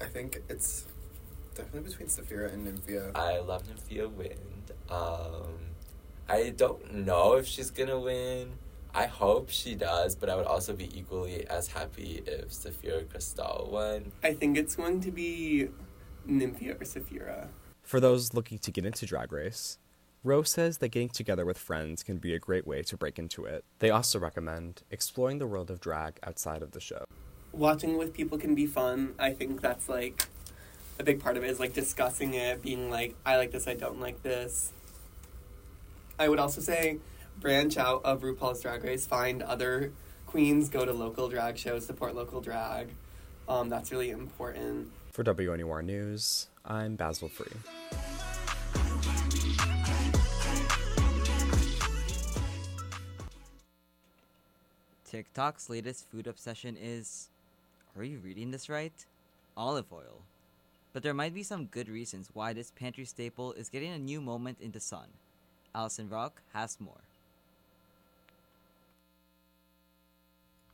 I 0.00 0.04
think 0.04 0.42
it's 0.50 0.86
definitely 1.54 1.88
between 1.88 2.08
Sapphira 2.08 2.50
and 2.50 2.66
Nymphia. 2.66 3.12
i 3.14 3.38
love 3.38 3.62
nymphia 3.68 4.10
wind 4.10 4.72
um 4.90 5.54
i 6.28 6.50
don't 6.50 6.92
know 6.92 7.34
if 7.34 7.46
she's 7.46 7.70
gonna 7.70 7.98
win 7.98 8.54
i 8.94 9.06
hope 9.06 9.50
she 9.50 9.74
does 9.74 10.14
but 10.14 10.28
i 10.28 10.36
would 10.36 10.46
also 10.46 10.72
be 10.72 10.96
equally 10.98 11.46
as 11.48 11.68
happy 11.68 12.22
if 12.26 12.52
Sapphira 12.52 13.02
Cristál 13.02 13.70
won 13.70 14.12
I 14.22 14.32
think 14.34 14.56
it's 14.56 14.76
going 14.76 15.00
to 15.02 15.10
be 15.10 15.68
Nymphia 16.26 16.80
or 16.80 16.84
Saphira. 16.84 17.48
For 17.82 18.00
those 18.00 18.32
looking 18.32 18.58
to 18.60 18.70
get 18.70 18.86
into 18.86 19.04
Drag 19.04 19.30
Race, 19.30 19.78
Rose 20.22 20.50
says 20.50 20.78
that 20.78 20.88
getting 20.88 21.10
together 21.10 21.44
with 21.44 21.58
friends 21.58 22.02
can 22.02 22.16
be 22.16 22.34
a 22.34 22.38
great 22.38 22.66
way 22.66 22.82
to 22.84 22.96
break 22.96 23.18
into 23.18 23.44
it. 23.44 23.62
They 23.78 23.90
also 23.90 24.18
recommend 24.18 24.82
exploring 24.90 25.38
the 25.38 25.46
world 25.46 25.70
of 25.70 25.80
drag 25.80 26.18
outside 26.22 26.62
of 26.62 26.70
the 26.70 26.80
show. 26.80 27.04
watching 27.52 27.98
with 27.98 28.14
people 28.14 28.38
can 28.38 28.54
be 28.54 28.66
fun. 28.66 29.14
I 29.18 29.32
think 29.32 29.60
that's 29.60 29.88
like 29.88 30.26
a 30.98 31.04
big 31.04 31.22
part 31.22 31.36
of 31.36 31.44
it 31.44 31.50
is 31.50 31.60
like 31.60 31.74
discussing 31.74 32.34
it, 32.34 32.62
being 32.62 32.90
like, 32.90 33.14
I 33.26 33.36
like 33.36 33.50
this, 33.52 33.68
I 33.68 33.74
don't 33.74 34.00
like 34.00 34.22
this. 34.22 34.72
I 36.18 36.28
would 36.28 36.38
also 36.38 36.60
say 36.60 36.98
branch 37.40 37.76
out 37.76 38.04
of 38.04 38.22
RuPaul's 38.22 38.62
Drag 38.62 38.82
Race, 38.84 39.06
find 39.06 39.42
other 39.42 39.92
queens, 40.26 40.68
go 40.68 40.84
to 40.84 40.92
local 40.92 41.28
drag 41.28 41.56
shows, 41.56 41.86
support 41.86 42.14
local 42.14 42.40
drag. 42.40 42.88
Um, 43.48 43.68
that's 43.68 43.92
really 43.92 44.10
important. 44.10 44.90
For 45.12 45.22
WNUR 45.22 45.84
News, 45.84 46.48
I'm 46.64 46.96
Basil 46.96 47.28
Frue. 47.28 47.46
TikTok's 55.04 55.70
latest 55.70 56.10
food 56.10 56.26
obsession 56.26 56.76
is. 56.80 57.28
Are 57.96 58.02
you 58.02 58.18
reading 58.18 58.50
this 58.50 58.68
right? 58.68 58.92
Olive 59.56 59.92
oil. 59.92 60.22
But 60.92 61.04
there 61.04 61.14
might 61.14 61.34
be 61.34 61.44
some 61.44 61.66
good 61.66 61.88
reasons 61.88 62.30
why 62.32 62.52
this 62.52 62.72
pantry 62.72 63.04
staple 63.04 63.52
is 63.52 63.68
getting 63.68 63.92
a 63.92 63.98
new 63.98 64.20
moment 64.20 64.58
in 64.60 64.72
the 64.72 64.80
sun. 64.80 65.06
Allison 65.72 66.08
Rock 66.08 66.42
has 66.52 66.80
more. 66.80 67.02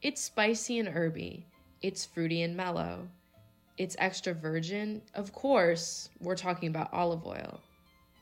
It's 0.03 0.23
spicy 0.23 0.79
and 0.79 0.89
herby. 0.89 1.45
It's 1.83 2.07
fruity 2.07 2.41
and 2.41 2.57
mellow. 2.57 3.07
It's 3.77 3.97
extra 3.99 4.33
virgin. 4.33 5.03
Of 5.15 5.35
course, 5.35 6.09
we're 6.21 6.37
talking 6.37 6.71
about 6.71 6.95
olive 6.95 7.27
oil. 7.27 7.61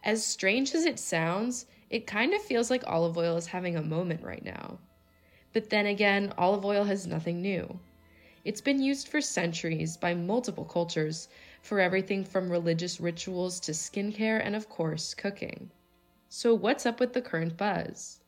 As 0.02 0.26
strange 0.26 0.74
as 0.74 0.84
it 0.84 0.98
sounds, 0.98 1.66
it 1.88 2.04
kind 2.04 2.34
of 2.34 2.42
feels 2.42 2.68
like 2.68 2.82
olive 2.84 3.16
oil 3.16 3.36
is 3.36 3.46
having 3.46 3.76
a 3.76 3.82
moment 3.82 4.24
right 4.24 4.44
now. 4.44 4.80
But 5.52 5.70
then 5.70 5.86
again, 5.86 6.32
olive 6.36 6.64
oil 6.64 6.82
has 6.82 7.06
nothing 7.06 7.40
new. 7.40 7.78
It's 8.44 8.60
been 8.60 8.82
used 8.82 9.06
for 9.06 9.20
centuries 9.20 9.96
by 9.96 10.14
multiple 10.14 10.64
cultures 10.64 11.28
for 11.62 11.78
everything 11.78 12.24
from 12.24 12.50
religious 12.50 12.98
rituals 12.98 13.60
to 13.60 13.72
skincare 13.72 14.44
and, 14.44 14.56
of 14.56 14.68
course, 14.68 15.14
cooking. 15.14 15.70
So, 16.28 16.54
what's 16.54 16.86
up 16.86 16.98
with 16.98 17.12
the 17.12 17.22
current 17.22 17.56
buzz? 17.56 18.18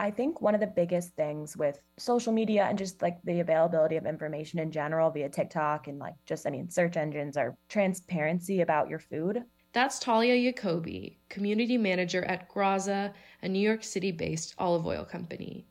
I 0.00 0.10
think 0.10 0.40
one 0.40 0.54
of 0.54 0.62
the 0.62 0.66
biggest 0.66 1.14
things 1.14 1.58
with 1.58 1.78
social 1.98 2.32
media 2.32 2.64
and 2.64 2.78
just 2.78 3.02
like 3.02 3.18
the 3.22 3.40
availability 3.40 3.96
of 3.96 4.06
information 4.06 4.58
in 4.58 4.70
general 4.70 5.10
via 5.10 5.28
TikTok 5.28 5.88
and 5.88 5.98
like 5.98 6.14
just, 6.24 6.46
I 6.46 6.50
mean, 6.50 6.70
search 6.70 6.96
engines 6.96 7.36
are 7.36 7.54
transparency 7.68 8.62
about 8.62 8.88
your 8.88 8.98
food. 8.98 9.42
That's 9.74 9.98
Talia 9.98 10.52
Jacobi, 10.52 11.18
community 11.28 11.76
manager 11.76 12.24
at 12.24 12.48
Graza, 12.48 13.12
a 13.42 13.48
New 13.48 13.60
York 13.60 13.84
City 13.84 14.10
based 14.10 14.54
olive 14.56 14.86
oil 14.86 15.04
company. 15.04 15.66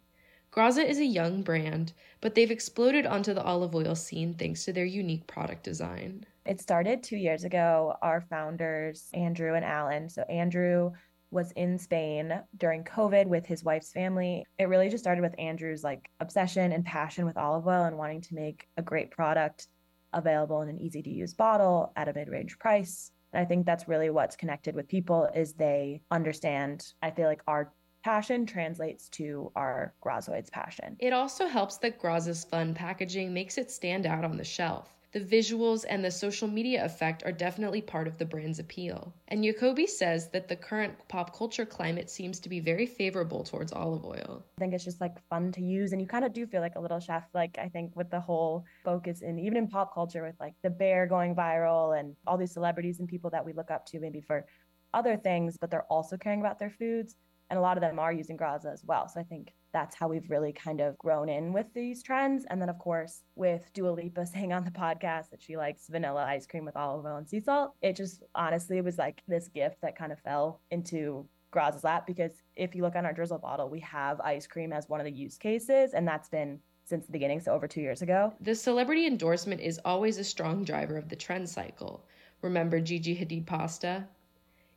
Graza 0.51 0.88
is 0.88 1.00
a 1.00 1.05
young 1.05 1.41
brand, 1.41 1.93
but 2.21 2.36
they've 2.36 2.51
exploded 2.51 3.07
onto 3.07 3.33
the 3.33 3.43
olive 3.43 3.74
oil 3.74 3.95
scene 3.95 4.36
thanks 4.36 4.63
to 4.65 4.71
their 4.71 4.86
unique 4.86 5.25
product 5.25 5.63
design. 5.63 6.24
It 6.45 6.62
started 6.62 7.01
two 7.01 7.17
years 7.17 7.45
ago. 7.45 7.95
Our 8.03 8.21
founders, 8.21 9.09
Andrew 9.13 9.55
and 9.55 9.65
Alan. 9.65 10.07
So, 10.09 10.21
Andrew 10.24 10.91
was 11.31 11.51
in 11.51 11.77
Spain 11.77 12.41
during 12.57 12.83
COVID 12.83 13.27
with 13.27 13.45
his 13.45 13.63
wife's 13.63 13.91
family. 13.91 14.45
It 14.57 14.69
really 14.69 14.89
just 14.89 15.03
started 15.03 15.21
with 15.21 15.39
Andrew's 15.39 15.83
like 15.83 16.09
obsession 16.19 16.71
and 16.71 16.86
passion 16.86 17.25
with 17.25 17.38
olive 17.38 17.67
oil 17.67 17.83
and 17.83 17.98
wanting 17.98 18.21
to 18.21 18.36
make 18.36 18.67
a 18.77 18.81
great 18.81 19.12
product 19.12 19.67
available 20.13 20.62
in 20.62 20.69
an 20.69 20.79
easy 20.79 21.01
to 21.03 21.09
use 21.09 21.33
bottle 21.33 21.91
at 21.95 22.07
a 22.07 22.13
mid-range 22.13 22.57
price. 22.57 23.12
And 23.31 23.41
I 23.41 23.45
think 23.45 23.65
that's 23.65 23.88
really 23.88 24.09
what's 24.09 24.36
connected 24.36 24.74
with 24.74 24.88
people 24.88 25.29
is 25.36 25.53
they 25.53 26.01
understand. 26.09 26.86
I 27.03 27.12
feel 27.12 27.27
like 27.27 27.43
our 27.48 27.71
passion 28.03 28.45
translates 28.45 29.09
to 29.09 29.51
our 29.55 29.93
Grazoids 30.03 30.50
passion. 30.50 30.95
It 31.00 31.13
also 31.13 31.45
helps 31.45 31.77
that 31.77 32.00
Graza's 32.00 32.45
fun 32.45 32.74
packaging 32.74 33.33
makes 33.33 33.57
it 33.57 33.69
stand 33.69 34.05
out 34.05 34.24
on 34.25 34.38
the 34.38 34.43
shelf. 34.43 34.89
The 35.12 35.20
visuals 35.20 35.86
and 35.89 36.06
the 36.06 36.12
social 36.12 36.48
media 36.48 36.86
effect 36.86 37.24
are 37.25 37.32
definitely 37.32 37.82
part 37.82 38.08
of 38.08 38.20
the 38.20 38.25
brand's 38.25 38.60
appeal. 38.60 39.12
And 39.30 39.44
Jacobi 39.44 39.88
says 39.88 40.30
that 40.30 40.48
the 40.48 40.56
current 40.56 40.94
pop 41.08 41.36
culture 41.36 41.66
climate 41.66 42.12
seems 42.12 42.39
to 42.42 42.50
be 42.50 42.60
very 42.60 42.86
favorable 42.86 43.44
towards 43.44 43.74
olive 43.74 44.06
oil. 44.06 44.46
I 44.58 44.62
think 44.62 44.75
it's 44.75 44.84
just 44.84 45.01
like 45.01 45.18
fun 45.28 45.51
to 45.54 45.62
use 45.62 45.94
and 45.94 46.01
you 46.01 46.08
kind 46.08 46.25
of 46.25 46.34
do 46.34 46.46
feel 46.46 46.62
like 46.62 46.75
a 46.75 46.80
little 46.80 47.00
chef 47.00 47.24
like 47.34 47.58
I 47.58 47.70
think 47.70 47.96
with 47.96 48.12
the 48.12 48.20
whole 48.20 48.66
focus 48.86 49.22
in 49.22 49.39
even 49.39 49.58
in 49.58 49.68
pop 49.68 49.94
culture 49.94 50.24
with 50.24 50.36
like 50.39 50.54
the 50.62 50.70
bear 50.70 51.08
going 51.08 51.36
viral 51.36 52.00
and 52.00 52.16
all 52.28 52.38
these 52.38 52.54
celebrities 52.54 53.00
and 53.00 53.08
people 53.08 53.32
that 53.32 53.44
we 53.44 53.54
look 53.54 53.72
up 53.72 53.86
to 53.88 54.00
maybe 54.00 54.22
for 54.22 54.46
other 54.94 55.18
things 55.18 55.58
but 55.60 55.72
they're 55.72 55.84
also 55.84 56.18
caring 56.18 56.39
about 56.39 56.60
their 56.60 56.70
foods 56.70 57.16
and 57.50 57.58
a 57.58 57.62
lot 57.62 57.77
of 57.77 57.82
them 57.82 58.00
are 58.00 58.13
using 58.13 58.38
Graza 58.38 58.72
as 58.72 58.84
well. 58.86 59.08
So 59.08 59.20
I 59.20 59.24
think 59.24 59.53
that's 59.74 59.96
how 59.96 60.08
we've 60.08 60.29
really 60.29 60.53
kind 60.53 60.82
of 60.82 60.98
grown 60.98 61.29
in 61.29 61.53
with 61.53 61.68
these 61.74 62.01
trends. 62.01 62.46
And 62.50 62.62
then, 62.62 62.70
of 62.70 62.79
course, 62.79 63.24
with 63.36 63.70
Dua 63.74 63.91
Lipa 63.91 64.25
saying 64.25 64.53
on 64.53 64.65
the 64.65 64.72
podcast 64.72 65.29
that 65.32 65.41
she 65.41 65.58
likes 65.58 65.88
vanilla 65.89 66.24
ice 66.24 66.48
cream 66.48 66.65
with 66.65 66.75
olive 66.75 67.06
oil 67.06 67.18
and 67.18 67.27
sea 67.27 67.39
salt, 67.39 67.74
it 67.82 67.96
just 67.96 68.24
honestly 68.36 68.82
was 68.82 68.98
like 68.98 69.22
this 69.27 69.48
gift 69.48 69.77
that 69.82 69.98
kind 69.98 70.12
of 70.12 70.20
fell 70.20 70.62
into 70.72 71.27
Graza's 71.51 71.84
lap 71.84 72.06
because 72.06 72.32
if 72.56 72.75
you 72.75 72.84
look 72.84 72.96
on 72.96 73.06
our 73.06 73.13
drizzle 73.13 73.39
bottle, 73.39 73.70
we 73.70 73.79
have 73.79 74.20
ice 74.22 74.46
cream 74.46 74.72
as 74.72 74.88
one 74.88 75.00
of 75.00 75.06
the 75.06 75.12
use 75.12 75.38
cases, 75.38 75.94
and 75.94 76.08
that's 76.08 76.29
been 76.29 76.60
since 76.86 77.06
the 77.06 77.12
beginning, 77.12 77.39
so 77.39 77.53
over 77.53 77.68
two 77.68 77.82
years 77.82 78.01
ago. 78.01 78.34
The 78.41 78.56
celebrity 78.56 79.06
endorsement 79.06 79.62
is 79.62 79.79
always 79.86 80.18
a 80.18 80.24
strong 80.24 80.63
driver 80.63 80.98
of 80.98 81.08
the 81.08 81.15
trend 81.15 81.48
cycle. 81.48 82.06
Remember 82.41 82.79
Gigi 82.79 83.15
Hadid 83.15 83.46
pasta? 83.46 84.08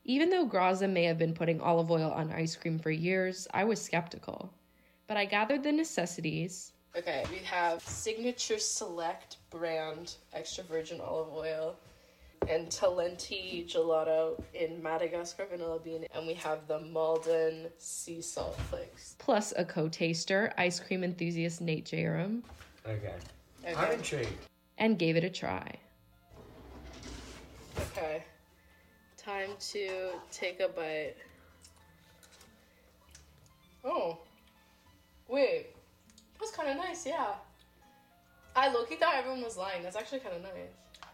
Even 0.04 0.30
though 0.30 0.47
Graza 0.47 0.90
may 0.90 1.04
have 1.04 1.18
been 1.18 1.35
putting 1.35 1.61
olive 1.61 1.90
oil 1.90 2.11
on 2.11 2.32
ice 2.32 2.56
cream 2.56 2.78
for 2.78 2.90
years, 2.90 3.47
I 3.54 3.64
was 3.64 3.80
skeptical. 3.80 4.52
But 5.06 5.16
I 5.16 5.25
gathered 5.26 5.62
the 5.62 5.73
necessities. 5.73 6.73
Okay, 6.97 7.25
we 7.30 7.38
have 7.38 7.80
Signature 7.82 8.59
Select 8.59 9.37
brand 9.50 10.16
extra 10.32 10.64
virgin 10.64 11.00
olive 11.00 11.32
oil 11.32 11.76
and 12.49 12.66
Talenti 12.68 13.64
gelato 13.66 14.42
in 14.52 14.82
Madagascar 14.82 15.47
vanilla 15.47 15.78
bean, 15.78 16.04
and 16.12 16.26
we 16.26 16.35
have 16.35 16.66
the 16.66 16.80
Maldon 16.80 17.68
sea 17.78 18.21
salt 18.21 18.59
flakes. 18.68 19.14
Plus 19.18 19.54
a 19.56 19.64
co-taster, 19.64 20.52
ice 20.59 20.80
cream 20.80 21.04
enthusiast 21.04 21.61
Nate 21.61 21.85
Jerem, 21.87 22.42
Okay. 22.85 23.14
Okay. 23.64 23.75
I'm 23.76 23.92
intrigued. 23.92 24.32
and 24.78 24.99
gave 24.99 25.14
it 25.16 25.23
a 25.23 25.30
try. 25.30 25.73
Okay, 27.97 28.25
time 29.25 29.50
to 29.73 30.12
take 30.31 30.61
a 30.61 30.69
bite. 30.69 31.14
Oh, 33.85 34.19
wait, 35.29 35.67
that's 36.38 36.52
kind 36.52 36.71
of 36.71 36.76
nice. 36.76 37.07
Yeah, 37.07 37.35
I 38.55 38.73
low-key 38.73 38.97
thought 38.97 39.14
everyone 39.14 39.43
was 39.43 39.57
lying. 39.57 39.83
That's 39.83 39.97
actually 39.97 40.21
kind 40.21 40.37
of 40.37 40.43
nice. 40.43 40.71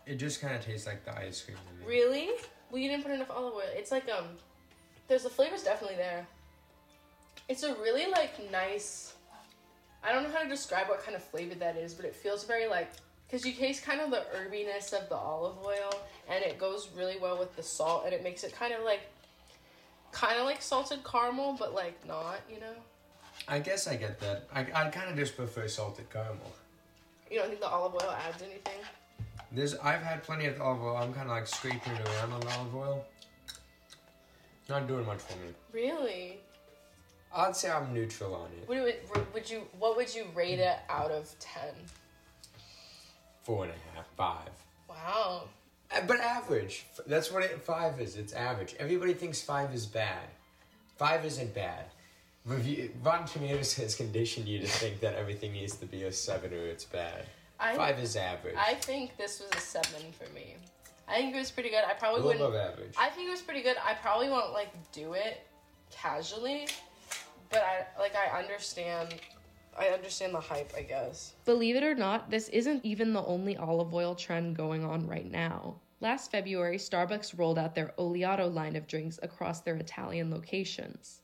It 0.06 0.16
just 0.16 0.40
kind 0.40 0.54
of 0.54 0.64
tastes 0.64 0.86
like 0.86 1.04
the 1.04 1.16
ice 1.16 1.42
cream 1.42 1.56
to 1.56 1.86
me. 1.86 1.86
Really? 1.86 2.30
Well, 2.70 2.80
you 2.80 2.88
didn't 2.88 3.04
put 3.04 3.12
enough 3.12 3.30
olive 3.30 3.54
oil. 3.54 3.62
It's 3.74 3.90
like 3.90 4.08
um, 4.10 4.26
there's 5.06 5.22
the 5.22 5.30
flavor's 5.30 5.62
definitely 5.62 5.96
there. 5.96 6.26
It's 7.48 7.62
a 7.62 7.74
really 7.74 8.10
like 8.10 8.50
nice. 8.50 9.14
I 10.02 10.12
don't 10.12 10.22
know 10.22 10.30
how 10.30 10.42
to 10.42 10.48
describe 10.48 10.88
what 10.88 11.02
kind 11.02 11.16
of 11.16 11.22
flavor 11.22 11.54
that 11.56 11.76
is, 11.76 11.94
but 11.94 12.04
it 12.04 12.14
feels 12.14 12.44
very 12.44 12.66
like 12.66 12.90
because 13.28 13.44
you 13.46 13.52
taste 13.52 13.84
kind 13.84 14.00
of 14.00 14.10
the 14.10 14.24
herbiness 14.34 14.92
of 14.92 15.08
the 15.08 15.14
olive 15.14 15.56
oil, 15.64 15.92
and 16.28 16.42
it 16.42 16.58
goes 16.58 16.88
really 16.96 17.18
well 17.20 17.38
with 17.38 17.54
the 17.56 17.62
salt, 17.62 18.04
and 18.06 18.14
it 18.14 18.22
makes 18.22 18.42
it 18.42 18.54
kind 18.54 18.72
of 18.72 18.82
like, 18.84 19.00
kind 20.12 20.38
of 20.38 20.46
like 20.46 20.62
salted 20.62 21.04
caramel, 21.04 21.54
but 21.58 21.74
like 21.74 22.06
not, 22.06 22.40
you 22.50 22.58
know. 22.58 22.74
I 23.46 23.58
guess 23.58 23.86
I 23.86 23.96
get 23.96 24.18
that. 24.20 24.48
I, 24.52 24.60
I 24.60 24.88
kind 24.88 25.10
of 25.10 25.16
just 25.16 25.36
prefer 25.36 25.68
salted 25.68 26.10
caramel. 26.10 26.52
You 27.30 27.40
don't 27.40 27.48
think 27.48 27.60
the 27.60 27.68
olive 27.68 27.94
oil 27.94 28.10
adds 28.26 28.42
anything? 28.42 28.80
There's, 29.52 29.74
I've 29.76 30.02
had 30.02 30.22
plenty 30.22 30.46
of 30.46 30.60
olive 30.60 30.82
oil. 30.82 30.96
I'm 30.96 31.12
kind 31.12 31.28
of 31.28 31.36
like 31.36 31.46
scraping 31.46 31.92
it 31.92 32.08
around 32.08 32.32
on 32.32 32.40
the 32.40 32.50
olive 32.50 32.74
oil. 32.74 33.04
Not 34.68 34.88
doing 34.88 35.06
much 35.06 35.18
for 35.18 35.36
me. 35.38 35.52
Really? 35.72 36.40
I'd 37.34 37.54
say 37.56 37.70
I'm 37.70 37.92
neutral 37.92 38.34
on 38.34 38.48
it. 38.60 38.68
Would, 38.68 38.94
would, 39.14 39.34
would 39.34 39.50
you? 39.50 39.62
What 39.78 39.96
would 39.96 40.14
you 40.14 40.26
rate 40.34 40.58
it 40.58 40.78
out 40.88 41.10
of 41.10 41.34
ten? 41.38 41.74
Four 43.48 43.64
and 43.64 43.72
a 43.72 43.96
half, 43.96 44.04
five. 44.14 44.50
Wow. 44.90 45.44
Uh, 45.90 46.02
But 46.06 46.20
average. 46.20 46.84
That's 47.06 47.32
what 47.32 47.42
it, 47.42 47.62
five 47.62 47.98
is. 47.98 48.14
It's 48.16 48.34
average. 48.34 48.76
Everybody 48.78 49.14
thinks 49.14 49.40
five 49.40 49.74
is 49.74 49.86
bad. 49.86 50.28
Five 50.98 51.24
isn't 51.24 51.54
bad. 51.54 51.86
Review, 52.44 52.90
Rotten 53.02 53.26
Tomatoes 53.26 53.72
has 53.76 53.94
conditioned 53.94 54.46
you 54.46 54.58
to 54.58 54.66
think 54.66 55.00
that 55.00 55.14
everything 55.14 55.52
needs 55.52 55.76
to 55.76 55.86
be 55.86 56.02
a 56.02 56.12
seven 56.12 56.52
or 56.52 56.66
it's 56.66 56.84
bad. 56.84 57.24
I- 57.58 57.74
five 57.74 57.98
is 58.00 58.16
average. 58.16 58.54
I 58.58 58.74
think 58.74 59.16
this 59.16 59.40
was 59.40 59.48
a 59.56 59.60
seven 59.60 60.12
for 60.12 60.30
me. 60.34 60.56
I 61.08 61.16
think 61.16 61.34
it 61.34 61.38
was 61.38 61.50
pretty 61.50 61.70
good. 61.70 61.84
I 61.88 61.94
probably 61.94 62.20
wouldn't. 62.20 62.42
above 62.44 62.54
average. 62.54 62.92
I 62.98 63.08
think 63.08 63.28
it 63.28 63.30
was 63.30 63.40
pretty 63.40 63.62
good. 63.62 63.78
I 63.82 63.94
probably 63.94 64.28
won't 64.28 64.52
like 64.52 64.68
do 64.92 65.14
it 65.14 65.40
casually, 65.90 66.68
but 67.48 67.62
I 67.62 67.86
like 67.98 68.12
I 68.14 68.38
understand. 68.38 69.14
I 69.76 69.88
understand 69.88 70.34
the 70.34 70.40
hype, 70.40 70.72
I 70.76 70.82
guess. 70.82 71.34
Believe 71.44 71.76
it 71.76 71.82
or 71.82 71.94
not, 71.94 72.30
this 72.30 72.48
isn't 72.50 72.84
even 72.84 73.12
the 73.12 73.24
only 73.24 73.56
olive 73.56 73.92
oil 73.92 74.14
trend 74.14 74.56
going 74.56 74.84
on 74.84 75.06
right 75.06 75.30
now. 75.30 75.80
Last 76.00 76.30
February, 76.30 76.78
Starbucks 76.78 77.36
rolled 77.36 77.58
out 77.58 77.74
their 77.74 77.92
Oleato 77.98 78.52
line 78.52 78.76
of 78.76 78.86
drinks 78.86 79.18
across 79.22 79.60
their 79.60 79.76
Italian 79.76 80.30
locations. 80.30 81.22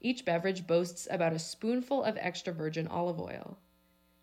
Each 0.00 0.24
beverage 0.24 0.66
boasts 0.66 1.06
about 1.10 1.32
a 1.32 1.38
spoonful 1.38 2.04
of 2.04 2.16
extra 2.18 2.52
virgin 2.52 2.86
olive 2.88 3.20
oil. 3.20 3.58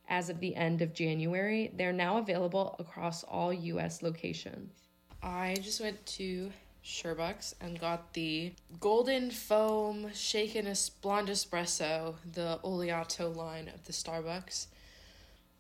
As 0.08 0.30
of 0.30 0.40
the 0.40 0.56
end 0.56 0.82
of 0.82 0.94
January, 0.94 1.72
they're 1.76 1.94
now 1.94 2.18
available 2.18 2.76
across 2.80 3.24
all 3.24 3.54
US 3.54 4.02
locations. 4.02 4.90
I 5.24 5.56
just 5.62 5.80
went 5.80 6.04
to 6.18 6.52
Sherbucks 6.84 7.54
and 7.62 7.80
got 7.80 8.14
the 8.14 8.54
Golden 8.80 9.30
Foam 9.30 10.12
Shaken 10.14 10.74
Blonde 11.02 11.30
Espresso, 11.30 12.16
the 12.34 12.60
Oleato 12.64 13.36
line 13.36 13.70
of 13.74 13.86
the 13.86 13.94
Starbucks. 13.94 14.68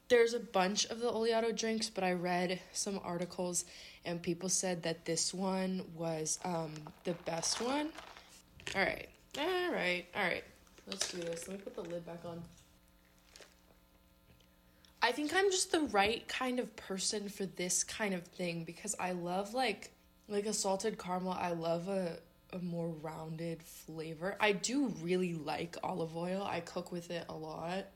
There's 0.10 0.34
a 0.34 0.40
bunch 0.40 0.86
of 0.88 1.00
the 1.00 1.12
Oleato 1.12 1.56
drinks, 1.56 1.90
but 1.90 2.04
I 2.04 2.14
read 2.14 2.60
some 2.74 3.00
articles 3.04 3.66
and 4.04 4.22
people 4.22 4.50
said 4.50 4.84
that 4.84 5.06
this 5.06 5.34
one 5.34 5.84
was 5.96 6.40
um, 6.44 6.74
the 7.04 7.14
best 7.26 7.62
one. 7.62 7.90
All 8.76 8.82
right, 8.82 9.08
all 9.38 9.72
right, 9.72 10.06
all 10.16 10.24
right. 10.24 10.44
Let's 10.88 11.12
do 11.12 11.20
this. 11.20 11.48
Let 11.48 11.58
me 11.58 11.64
put 11.64 11.76
the 11.76 11.82
lid 11.82 12.06
back 12.06 12.22
on. 12.26 12.42
I 15.04 15.12
think 15.12 15.34
I'm 15.34 15.50
just 15.50 15.72
the 15.72 15.82
right 15.82 16.28
kind 16.28 16.60
of 16.60 16.76
person 16.76 17.30
for 17.30 17.46
this 17.46 17.84
kind 17.84 18.14
of 18.14 18.24
thing 18.24 18.64
because 18.64 18.96
I 19.00 19.14
love 19.14 19.54
like 19.54 19.92
like 20.28 20.46
a 20.46 20.54
salted 20.54 20.98
caramel. 20.98 21.34
I 21.34 21.52
love 21.52 21.88
a 21.88 22.18
a 22.54 22.60
more 22.60 22.90
rounded 22.90 23.64
flavor. 23.64 24.36
I 24.40 24.52
do 24.52 24.88
really 25.02 25.34
like 25.34 25.78
olive 25.84 26.16
oil. 26.16 26.44
I 26.44 26.60
cook 26.60 26.92
with 26.92 27.10
it 27.12 27.26
a 27.30 27.34
lot. 27.34 27.88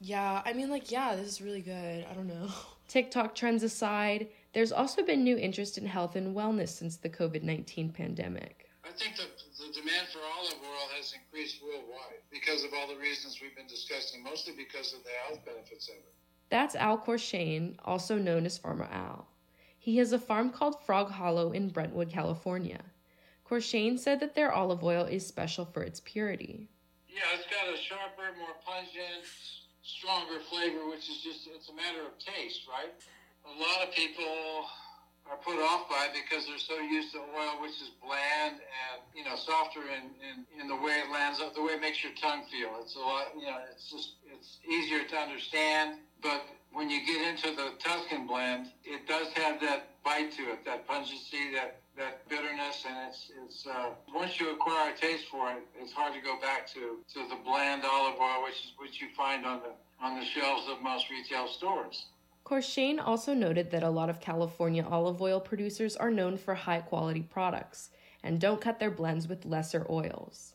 Yeah, 0.00 0.42
I 0.44 0.52
mean 0.52 0.70
like 0.70 0.90
yeah, 0.90 1.14
this 1.14 1.28
is 1.28 1.40
really 1.40 1.60
good. 1.60 2.06
I 2.10 2.14
don't 2.14 2.28
know. 2.28 2.48
TikTok 2.88 3.34
trends 3.34 3.62
aside, 3.62 4.28
there's 4.52 4.72
also 4.72 5.02
been 5.02 5.24
new 5.24 5.36
interest 5.38 5.78
in 5.78 5.86
health 5.86 6.16
and 6.16 6.36
wellness 6.36 6.68
since 6.68 6.96
the 6.96 7.08
COVID-19 7.08 7.94
pandemic. 7.94 8.68
I 8.84 8.90
think 8.90 9.16
the, 9.16 9.22
the 9.22 9.72
demand 9.72 10.08
for 10.12 10.18
olive 10.18 10.60
oil 10.62 10.88
has 10.96 11.14
increased 11.14 11.62
worldwide 11.62 12.20
because 12.30 12.64
of 12.64 12.70
all 12.74 12.86
the 12.88 13.00
reasons 13.00 13.38
we've 13.40 13.56
been 13.56 13.66
discussing, 13.66 14.22
mostly 14.22 14.52
because 14.54 14.92
of 14.92 15.02
the 15.04 15.10
health 15.26 15.42
benefits 15.46 15.88
of 15.88 15.94
it. 15.94 16.12
That's 16.50 16.74
Al 16.74 16.98
Courchesne, 16.98 17.78
also 17.84 18.18
known 18.18 18.44
as 18.44 18.58
Farmer 18.58 18.88
Al. 18.92 19.26
He 19.82 19.98
has 19.98 20.12
a 20.12 20.18
farm 20.18 20.50
called 20.50 20.78
Frog 20.86 21.10
Hollow 21.10 21.50
in 21.50 21.66
Brentwood, 21.68 22.08
California. 22.08 22.82
Courchesne 23.42 23.98
said 23.98 24.20
that 24.20 24.36
their 24.36 24.52
olive 24.52 24.84
oil 24.84 25.06
is 25.06 25.26
special 25.26 25.64
for 25.64 25.82
its 25.82 25.98
purity. 25.98 26.68
Yeah, 27.08 27.26
it's 27.34 27.50
got 27.50 27.66
a 27.66 27.76
sharper, 27.76 28.30
more 28.38 28.54
pungent, 28.64 29.26
stronger 29.82 30.38
flavor, 30.38 30.88
which 30.88 31.10
is 31.10 31.18
just, 31.26 31.48
it's 31.50 31.68
a 31.68 31.74
matter 31.74 32.06
of 32.06 32.16
taste, 32.22 32.70
right? 32.70 32.94
A 33.44 33.58
lot 33.58 33.82
of 33.82 33.92
people 33.92 34.70
are 35.28 35.36
put 35.42 35.58
off 35.58 35.90
by 35.90 36.06
it 36.06 36.14
because 36.14 36.46
they're 36.46 36.62
so 36.62 36.78
used 36.78 37.10
to 37.14 37.18
oil, 37.18 37.58
which 37.60 37.82
is 37.82 37.90
bland 38.06 38.62
and, 38.62 39.02
you 39.18 39.24
know, 39.24 39.34
softer 39.34 39.82
in, 39.82 40.14
in, 40.22 40.46
in 40.62 40.68
the 40.68 40.78
way 40.78 41.02
it 41.02 41.10
lands 41.10 41.40
up, 41.40 41.56
the 41.56 41.62
way 41.62 41.72
it 41.72 41.80
makes 41.80 42.04
your 42.04 42.14
tongue 42.22 42.44
feel. 42.52 42.70
It's 42.80 42.94
a 42.94 43.00
lot, 43.00 43.34
you 43.34 43.50
know, 43.50 43.58
it's 43.74 43.90
just, 43.90 44.14
it's 44.30 44.62
easier 44.62 45.02
to 45.10 45.16
understand. 45.16 45.98
But 46.22 46.46
when 46.72 46.88
you 46.88 47.04
get 47.06 47.28
into 47.28 47.54
the 47.54 47.72
Tuscan 47.78 48.26
blend, 48.26 48.68
it 48.84 49.06
does 49.06 49.28
have 49.34 49.60
that 49.60 49.88
bite 50.04 50.32
to 50.32 50.42
it, 50.52 50.64
that 50.64 50.86
pungency, 50.86 51.52
that, 51.54 51.80
that 51.96 52.28
bitterness, 52.28 52.84
and 52.88 53.08
it's, 53.08 53.30
it's, 53.44 53.66
uh, 53.66 53.90
once 54.14 54.40
you 54.40 54.52
acquire 54.52 54.92
a 54.92 54.96
taste 54.96 55.26
for 55.30 55.50
it, 55.50 55.58
it's 55.80 55.92
hard 55.92 56.14
to 56.14 56.20
go 56.20 56.40
back 56.40 56.66
to, 56.72 56.98
to 57.12 57.28
the 57.28 57.36
bland 57.44 57.82
olive 57.84 58.18
oil, 58.18 58.44
which 58.44 58.54
is, 58.54 58.72
which 58.78 59.00
you 59.00 59.08
find 59.16 59.44
on 59.44 59.60
the, 59.60 60.04
on 60.04 60.18
the 60.18 60.24
shelves 60.24 60.68
of 60.70 60.82
most 60.82 61.10
retail 61.10 61.46
stores. 61.46 62.06
Courchesne 62.44 62.98
also 62.98 63.34
noted 63.34 63.70
that 63.70 63.84
a 63.84 63.90
lot 63.90 64.10
of 64.10 64.20
California 64.20 64.84
olive 64.84 65.22
oil 65.22 65.40
producers 65.40 65.96
are 65.96 66.10
known 66.10 66.36
for 66.36 66.54
high 66.54 66.80
quality 66.80 67.22
products 67.22 67.90
and 68.24 68.40
don't 68.40 68.60
cut 68.60 68.80
their 68.80 68.90
blends 68.90 69.28
with 69.28 69.44
lesser 69.44 69.86
oils. 69.88 70.54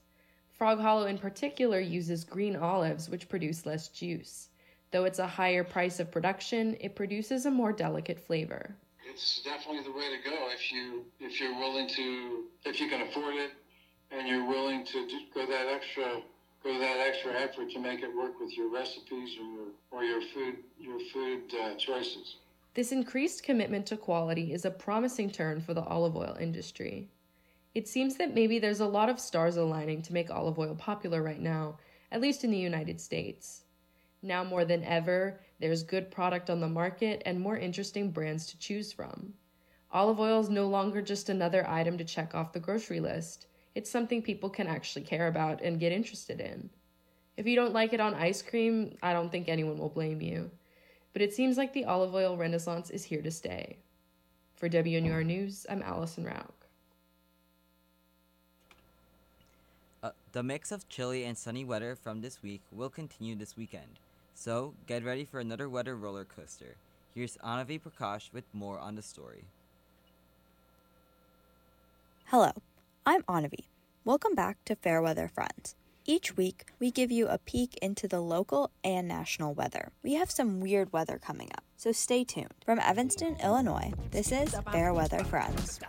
Frog 0.52 0.80
Hollow, 0.80 1.06
in 1.06 1.18
particular, 1.18 1.80
uses 1.80 2.24
green 2.24 2.56
olives, 2.56 3.10
which 3.10 3.30
produce 3.30 3.66
less 3.66 3.88
juice. 3.90 4.50
Though 4.92 5.04
it's 5.04 5.20
a 5.20 5.28
higher 5.28 5.64
price 5.64 6.00
of 6.00 6.12
production, 6.12 6.78
it 6.80 6.96
produces 6.96 7.46
a 7.46 7.52
more 7.52 7.74
delicate 7.74 8.20
flavor. 8.20 8.76
It's 9.10 9.42
definitely 9.44 9.84
the 9.84 9.92
way 9.92 10.10
to 10.16 10.30
go 10.30 10.50
if 10.54 10.72
you 10.72 11.06
if 11.20 11.40
you're 11.40 11.58
willing 11.58 11.88
to 11.90 12.46
if 12.66 12.80
you 12.80 12.88
can 12.90 13.02
afford 13.02 13.36
it 13.36 13.52
and 14.12 14.28
you're 14.28 14.48
willing 14.48 14.86
to 14.86 15.08
do, 15.08 15.20
go 15.34 15.46
that 15.46 15.68
extra 15.68 16.22
go 16.64 16.80
that 16.80 16.98
extra 17.00 17.34
effort 17.34 17.72
to 17.72 17.80
make 17.80 18.02
it 18.02 18.16
work 18.16 18.40
with 18.40 18.56
your 18.56 18.72
recipes 18.72 19.38
or 19.40 19.46
your 19.46 19.68
or 19.92 20.04
your 20.04 20.22
food 20.34 20.58
your 20.80 21.00
food 21.12 21.42
uh, 21.62 21.76
choices. 21.76 22.36
This 22.74 22.92
increased 22.92 23.44
commitment 23.44 23.88
to 23.88 23.98
quality 23.98 24.54
is 24.54 24.64
a 24.64 24.72
promising 24.72 25.32
turn 25.32 25.62
for 25.62 25.74
the 25.74 25.84
olive 25.84 26.16
oil 26.16 26.38
industry. 26.40 27.10
It 27.74 27.88
seems 27.88 28.16
that 28.18 28.36
maybe 28.36 28.60
there's 28.60 28.80
a 28.80 28.86
lot 28.86 29.10
of 29.10 29.20
stars 29.20 29.58
aligning 29.58 30.02
to 30.04 30.14
make 30.14 30.30
olive 30.30 30.60
oil 30.60 30.76
popular 30.76 31.24
right 31.24 31.42
now, 31.42 31.78
at 32.12 32.22
least 32.22 32.44
in 32.44 32.52
the 32.52 32.58
United 32.58 33.02
States. 33.02 33.64
Now 34.22 34.44
more 34.44 34.66
than 34.66 34.84
ever, 34.84 35.40
there's 35.60 35.84
good 35.84 36.12
product 36.12 36.50
on 36.50 36.60
the 36.60 36.68
market 36.68 37.22
and 37.26 37.40
more 37.40 37.58
interesting 37.58 38.12
brands 38.12 38.48
to 38.48 38.58
choose 38.58 38.92
from. 38.92 39.34
Olive 39.92 40.20
oil 40.20 40.40
is 40.40 40.50
no 40.50 40.68
longer 40.68 41.02
just 41.02 41.30
another 41.30 41.68
item 41.68 41.98
to 41.98 42.04
check 42.04 42.36
off 42.36 42.54
the 42.54 42.60
grocery 42.60 43.00
list. 43.00 43.48
It's 43.76 43.90
something 43.90 44.22
people 44.22 44.50
can 44.50 44.68
actually 44.68 45.06
care 45.06 45.28
about 45.28 45.62
and 45.62 45.80
get 45.80 45.92
interested 45.92 46.42
in. 46.42 46.70
If 47.38 47.46
you 47.46 47.56
don't 47.56 47.74
like 47.74 47.94
it 47.94 48.00
on 48.00 48.16
ice 48.16 48.42
cream, 48.42 48.98
I 49.04 49.14
don't 49.14 49.32
think 49.32 49.48
anyone 49.48 49.78
will 49.78 49.90
blame 49.90 50.22
you. 50.22 50.50
But 51.14 51.22
it 51.22 51.34
seems 51.34 51.58
like 51.58 51.74
the 51.74 51.86
olive 51.86 52.14
oil 52.14 52.36
renaissance 52.36 52.90
is 52.90 53.04
here 53.04 53.22
to 53.22 53.32
stay. 53.32 53.78
For 54.56 54.68
WNUR 54.68 55.24
News, 55.24 55.68
I'm 55.70 55.84
Allison 55.84 56.26
Rauch. 56.26 56.52
Uh, 60.02 60.12
the 60.32 60.42
mix 60.42 60.72
of 60.72 60.90
chilly 60.90 61.26
and 61.26 61.38
sunny 61.38 61.64
weather 61.64 61.96
from 61.96 62.22
this 62.22 62.42
week 62.42 62.62
will 62.72 62.90
continue 62.90 63.36
this 63.36 63.56
weekend, 63.56 64.00
so 64.38 64.76
get 64.86 65.04
ready 65.04 65.26
for 65.26 65.40
another 65.40 65.68
weather 65.68 65.96
roller 65.96 66.24
coaster. 66.24 66.76
Here's 67.16 67.38
Anavi 67.38 67.82
Prakash 67.82 68.32
with 68.32 68.44
more 68.54 68.78
on 68.78 68.94
the 68.94 69.02
story. 69.02 69.46
Hello, 72.26 72.52
I'm 73.04 73.24
Anavi. 73.24 73.66
Welcome 74.06 74.36
back 74.36 74.64
to 74.66 74.76
Fairweather 74.76 75.28
Friends. 75.28 75.76
Each 76.06 76.38
week, 76.38 76.68
we 76.80 76.92
give 76.92 77.12
you 77.12 77.28
a 77.28 77.40
peek 77.40 77.78
into 77.82 78.08
the 78.08 78.22
local 78.22 78.70
and 78.84 79.08
national 79.08 79.56
weather. 79.56 79.92
We 80.04 80.14
have 80.14 80.30
some 80.30 80.60
weird 80.62 80.94
weather 80.94 81.18
coming 81.18 81.50
up, 81.58 81.64
so 81.76 81.92
stay 81.92 82.24
tuned. 82.24 82.54
From 82.64 82.80
Evanston, 82.80 83.38
Illinois, 83.44 83.92
this 84.12 84.32
is 84.32 84.56
Fairweather 84.72 85.24
Friends. 85.24 85.80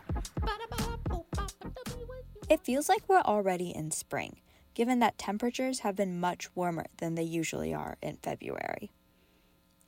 It 2.49 2.61
feels 2.61 2.89
like 2.89 3.03
we're 3.09 3.21
already 3.21 3.75
in 3.75 3.91
spring, 3.91 4.37
given 4.79 5.01
that 5.01 5.19
temperatures 5.19 5.81
have 5.81 5.97
been 5.97 6.21
much 6.21 6.55
warmer 6.55 6.87
than 6.99 7.17
they 7.17 7.23
usually 7.25 7.75
are 7.75 7.99
in 8.01 8.17
February. 8.23 8.93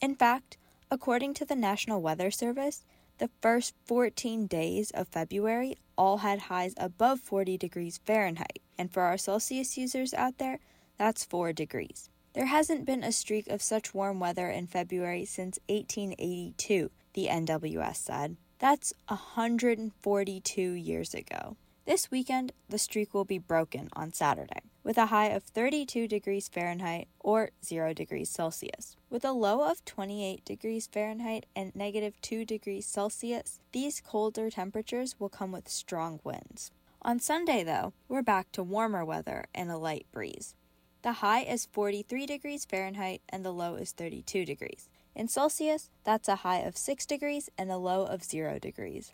In 0.00 0.16
fact, 0.16 0.56
according 0.90 1.32
to 1.34 1.44
the 1.44 1.54
National 1.54 2.02
Weather 2.02 2.32
Service, 2.32 2.84
the 3.18 3.30
first 3.40 3.72
14 3.84 4.48
days 4.48 4.90
of 4.90 5.06
February 5.06 5.76
all 5.96 6.18
had 6.18 6.40
highs 6.40 6.74
above 6.76 7.20
40 7.20 7.56
degrees 7.56 8.00
Fahrenheit, 8.04 8.60
and 8.76 8.90
for 8.90 9.02
our 9.02 9.16
Celsius 9.16 9.78
users 9.78 10.12
out 10.12 10.38
there, 10.38 10.58
that's 10.98 11.24
4 11.24 11.52
degrees. 11.52 12.10
There 12.32 12.46
hasn't 12.46 12.84
been 12.84 13.04
a 13.04 13.12
streak 13.12 13.46
of 13.46 13.62
such 13.62 13.94
warm 13.94 14.18
weather 14.18 14.50
in 14.50 14.66
February 14.66 15.24
since 15.24 15.60
1882, 15.68 16.90
the 17.12 17.28
NWS 17.28 17.96
said. 17.96 18.36
That's 18.58 18.92
142 19.06 20.60
years 20.60 21.14
ago. 21.14 21.56
This 21.86 22.10
weekend, 22.10 22.52
the 22.68 22.78
streak 22.78 23.14
will 23.14 23.24
be 23.24 23.38
broken 23.38 23.88
on 23.92 24.12
Saturday, 24.12 24.62
with 24.82 24.96
a 24.98 25.06
high 25.06 25.28
of 25.28 25.42
32 25.42 26.08
degrees 26.08 26.48
Fahrenheit 26.48 27.08
or 27.18 27.50
0 27.64 27.92
degrees 27.92 28.30
Celsius. 28.30 28.96
With 29.10 29.24
a 29.24 29.32
low 29.32 29.70
of 29.70 29.84
28 29.84 30.44
degrees 30.44 30.86
Fahrenheit 30.86 31.46
and 31.54 31.74
negative 31.74 32.20
2 32.22 32.44
degrees 32.44 32.86
Celsius, 32.86 33.60
these 33.72 34.00
colder 34.00 34.50
temperatures 34.50 35.16
will 35.18 35.28
come 35.28 35.52
with 35.52 35.68
strong 35.68 36.20
winds. 36.24 36.70
On 37.02 37.18
Sunday, 37.18 37.62
though, 37.62 37.92
we're 38.08 38.22
back 38.22 38.52
to 38.52 38.62
warmer 38.62 39.04
weather 39.04 39.46
and 39.54 39.70
a 39.70 39.78
light 39.78 40.06
breeze. 40.12 40.54
The 41.02 41.12
high 41.14 41.42
is 41.42 41.66
43 41.72 42.26
degrees 42.26 42.66
Fahrenheit 42.66 43.22
and 43.28 43.44
the 43.44 43.52
low 43.52 43.76
is 43.76 43.92
32 43.92 44.44
degrees. 44.44 44.88
In 45.14 45.28
Celsius, 45.28 45.88
that's 46.04 46.28
a 46.28 46.36
high 46.36 46.58
of 46.58 46.76
6 46.76 47.06
degrees 47.06 47.48
and 47.56 47.70
a 47.70 47.78
low 47.78 48.04
of 48.04 48.22
0 48.22 48.58
degrees. 48.58 49.12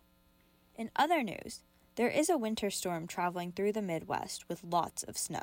In 0.77 0.91
other 0.97 1.23
news, 1.23 1.63
there 1.97 2.09
is 2.09 2.29
a 2.29 2.39
winter 2.39 2.71
storm 2.71 3.07
traveling 3.07 3.53
through 3.53 3.73
the 3.73 3.83
Midwest 3.83 4.49
with 4.49 4.63
lots 4.63 5.03
of 5.03 5.17
snow. 5.17 5.43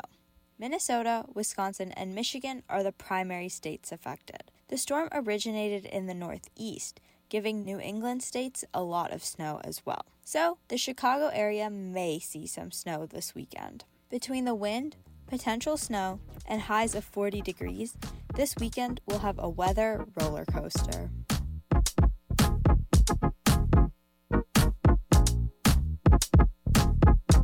Minnesota, 0.60 1.26
Wisconsin, 1.34 1.92
and 1.94 2.14
Michigan 2.14 2.62
are 2.70 2.84
the 2.84 2.92
primary 2.92 3.50
states 3.50 3.92
affected. 3.92 4.52
The 4.68 4.78
storm 4.78 5.10
originated 5.12 5.86
in 5.86 6.06
the 6.06 6.14
Northeast, 6.14 7.02
giving 7.28 7.64
New 7.64 7.80
England 7.80 8.22
states 8.22 8.64
a 8.72 8.84
lot 8.84 9.12
of 9.12 9.26
snow 9.26 9.62
as 9.64 9.84
well. 9.84 10.06
So, 10.24 10.60
the 10.68 10.78
Chicago 10.78 11.32
area 11.34 11.72
may 11.72 12.20
see 12.20 12.46
some 12.46 12.72
snow 12.72 13.08
this 13.08 13.34
weekend. 13.34 13.84
Between 14.12 14.46
the 14.46 14.56
wind, 14.56 14.96
potential 15.26 15.76
snow, 15.76 16.20
and 16.46 16.62
highs 16.62 16.94
of 16.94 17.04
40 17.04 17.42
degrees, 17.42 17.98
this 18.36 18.56
weekend 18.60 19.02
we'll 19.08 19.20
have 19.20 19.40
a 19.40 19.50
weather 19.50 20.06
roller 20.20 20.46
coaster. 20.46 21.10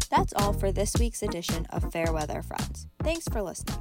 That's 0.09 0.33
all 0.33 0.53
for 0.53 0.71
this 0.71 0.95
week's 0.99 1.21
edition 1.21 1.67
of 1.69 1.91
Fairweather 1.91 2.41
Friends. 2.41 2.87
Thanks 3.03 3.27
for 3.27 3.41
listening. 3.43 3.77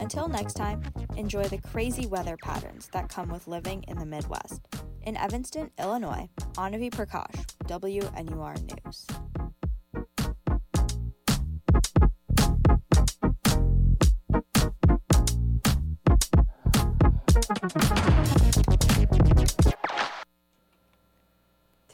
Until 0.00 0.28
next 0.28 0.54
time, 0.54 0.82
enjoy 1.16 1.44
the 1.44 1.58
crazy 1.58 2.06
weather 2.06 2.36
patterns 2.36 2.88
that 2.92 3.08
come 3.08 3.28
with 3.28 3.46
living 3.46 3.84
in 3.86 3.98
the 3.98 4.06
Midwest. 4.06 4.62
In 5.02 5.16
Evanston, 5.16 5.70
Illinois, 5.78 6.28
Anavi 6.54 6.90
Prakash, 6.90 7.44
WNUR 7.66 8.84
News. 8.84 9.06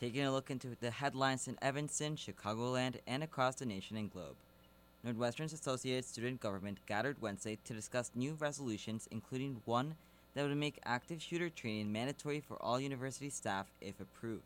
Taking 0.07 0.23
a 0.23 0.31
look 0.31 0.53
into 0.53 0.69
the 0.81 0.93
headlines 0.93 1.49
in 1.49 1.59
Evanston, 1.61 2.15
Chicagoland, 2.15 3.01
and 3.09 3.25
across 3.25 3.57
the 3.57 3.67
nation 3.67 3.97
and 3.97 4.09
globe. 4.09 4.37
Northwestern's 5.03 5.53
Associated 5.53 6.05
Student 6.05 6.39
Government 6.39 6.79
gathered 6.87 7.21
Wednesday 7.21 7.59
to 7.65 7.75
discuss 7.75 8.13
new 8.15 8.35
resolutions, 8.39 9.09
including 9.11 9.63
one 9.65 9.97
that 10.35 10.47
would 10.47 10.57
make 10.57 10.79
active 10.85 11.21
shooter 11.21 11.51
training 11.51 11.91
mandatory 11.91 12.39
for 12.39 12.55
all 12.63 12.79
university 12.79 13.29
staff 13.29 13.67
if 13.81 13.99
approved. 13.99 14.45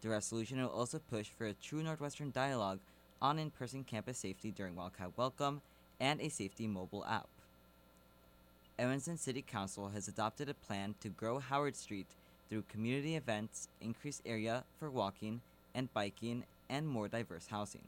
The 0.00 0.08
resolution 0.08 0.58
will 0.58 0.70
also 0.70 1.02
push 1.10 1.28
for 1.36 1.44
a 1.44 1.52
true 1.52 1.82
Northwestern 1.82 2.30
dialogue 2.30 2.78
on 3.20 3.38
in 3.38 3.50
person 3.50 3.84
campus 3.84 4.16
safety 4.16 4.50
during 4.50 4.74
Wildcat 4.74 5.10
Welcome 5.18 5.60
and 6.00 6.18
a 6.18 6.30
safety 6.30 6.66
mobile 6.66 7.04
app. 7.04 7.28
Evanston 8.78 9.18
City 9.18 9.42
Council 9.42 9.90
has 9.90 10.08
adopted 10.08 10.48
a 10.48 10.54
plan 10.54 10.94
to 11.00 11.10
grow 11.10 11.40
Howard 11.40 11.76
Street 11.76 12.06
through 12.48 12.64
community 12.68 13.16
events, 13.16 13.68
increased 13.80 14.22
area 14.24 14.64
for 14.78 14.90
walking 14.90 15.40
and 15.74 15.92
biking, 15.92 16.44
and 16.68 16.88
more 16.88 17.08
diverse 17.08 17.46
housing. 17.48 17.84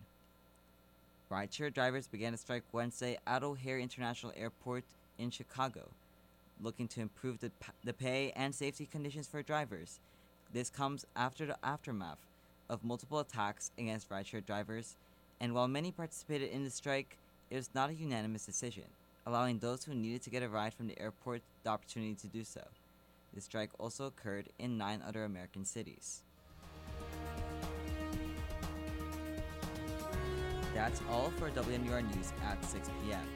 Rideshare 1.31 1.73
drivers 1.73 2.09
began 2.09 2.35
a 2.35 2.37
strike 2.37 2.65
Wednesday 2.73 3.19
at 3.27 3.43
O'Hare 3.43 3.79
International 3.79 4.33
Airport 4.37 4.85
in 5.19 5.31
Chicago, 5.31 5.89
looking 6.63 6.89
to 6.89 7.01
improve 7.01 7.41
the, 7.41 7.53
the 7.85 7.93
pay 7.93 8.33
and 8.35 8.55
safety 8.55 8.87
conditions 8.91 9.27
for 9.27 9.43
drivers. 9.43 10.01
This 10.53 10.71
comes 10.71 11.07
after 11.15 11.47
the 11.47 11.57
aftermath 11.63 12.19
of 12.69 12.85
multiple 12.85 13.21
attacks 13.21 13.71
against 13.79 14.11
rideshare 14.11 14.45
drivers, 14.45 14.97
and 15.41 15.55
while 15.55 15.69
many 15.69 15.93
participated 15.93 16.51
in 16.51 16.65
the 16.65 16.71
strike, 16.71 17.17
it 17.51 17.57
was 17.57 17.71
not 17.75 17.91
a 17.91 17.95
unanimous 17.95 18.47
decision, 18.47 18.85
allowing 19.27 19.59
those 19.59 19.85
who 19.85 19.95
needed 19.95 20.23
to 20.23 20.31
get 20.31 20.43
a 20.43 20.49
ride 20.49 20.75
from 20.75 20.89
the 20.89 20.99
airport 21.01 21.43
the 21.63 21.71
opportunity 21.71 22.15
to 22.15 22.27
do 22.27 22.45
so. 22.45 22.63
The 23.35 23.41
strike 23.41 23.71
also 23.79 24.07
occurred 24.07 24.49
in 24.59 24.77
nine 24.77 25.03
other 25.07 25.25
American 25.25 25.65
cities. 25.65 26.23
That's 30.75 31.01
all 31.11 31.31
for 31.39 31.51
WNUR 31.51 32.03
News 32.15 32.33
at 32.45 32.65
6 32.65 32.89
p.m. 33.05 33.27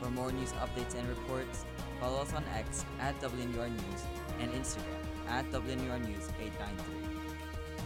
For 0.00 0.10
more 0.10 0.32
news 0.32 0.52
updates 0.52 0.94
and 0.94 1.08
reports, 1.08 1.64
follow 2.00 2.22
us 2.22 2.32
on 2.32 2.44
X 2.54 2.84
at 3.00 3.18
WNUR 3.20 3.70
News 3.70 4.02
and 4.40 4.52
Instagram 4.52 5.02
at 5.28 5.50
WNUR 5.50 6.00
News 6.06 6.28
893. 6.40 6.94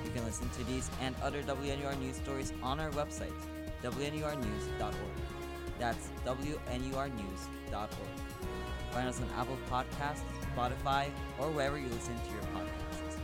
You 0.04 0.10
can 0.12 0.24
listen 0.24 0.48
to 0.50 0.64
these 0.64 0.90
and 1.00 1.14
other 1.22 1.42
WNUR 1.42 1.98
News 1.98 2.16
stories 2.16 2.52
on 2.62 2.80
our 2.80 2.90
website, 2.90 3.34
WNURnews.org. 3.82 4.94
That's 5.78 6.08
WNURnews.org. 6.26 7.90
Find 8.92 9.08
us 9.08 9.20
on 9.20 9.28
Apple 9.38 9.58
Podcasts, 9.70 10.22
Spotify, 10.56 11.10
or 11.38 11.50
wherever 11.50 11.78
you 11.78 11.88
listen 11.88 12.14
to 12.14 12.32
your 12.32 12.42
podcasts. 12.54 13.18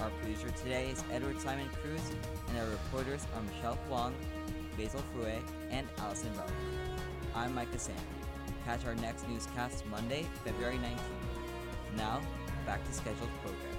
Our 0.00 0.10
producer 0.20 0.50
today 0.50 0.90
is 0.90 1.02
Edward 1.12 1.40
Simon 1.40 1.68
Cruz, 1.82 2.00
and 2.48 2.58
our 2.58 2.66
reporters 2.66 3.26
are 3.34 3.42
Michelle 3.42 3.78
Huang, 3.88 4.14
Basil 4.76 5.02
Frue, 5.12 5.32
and 5.70 5.86
Allison 5.98 6.32
Rowe. 6.36 6.44
I'm 7.34 7.54
Micah 7.54 7.78
Sandy. 7.78 8.02
Catch 8.64 8.84
our 8.84 8.94
next 8.96 9.28
newscast 9.28 9.84
Monday, 9.86 10.26
February 10.44 10.76
19th. 10.76 11.96
Now, 11.96 12.20
back 12.64 12.84
to 12.86 12.92
scheduled 12.92 13.30
programming. 13.42 13.75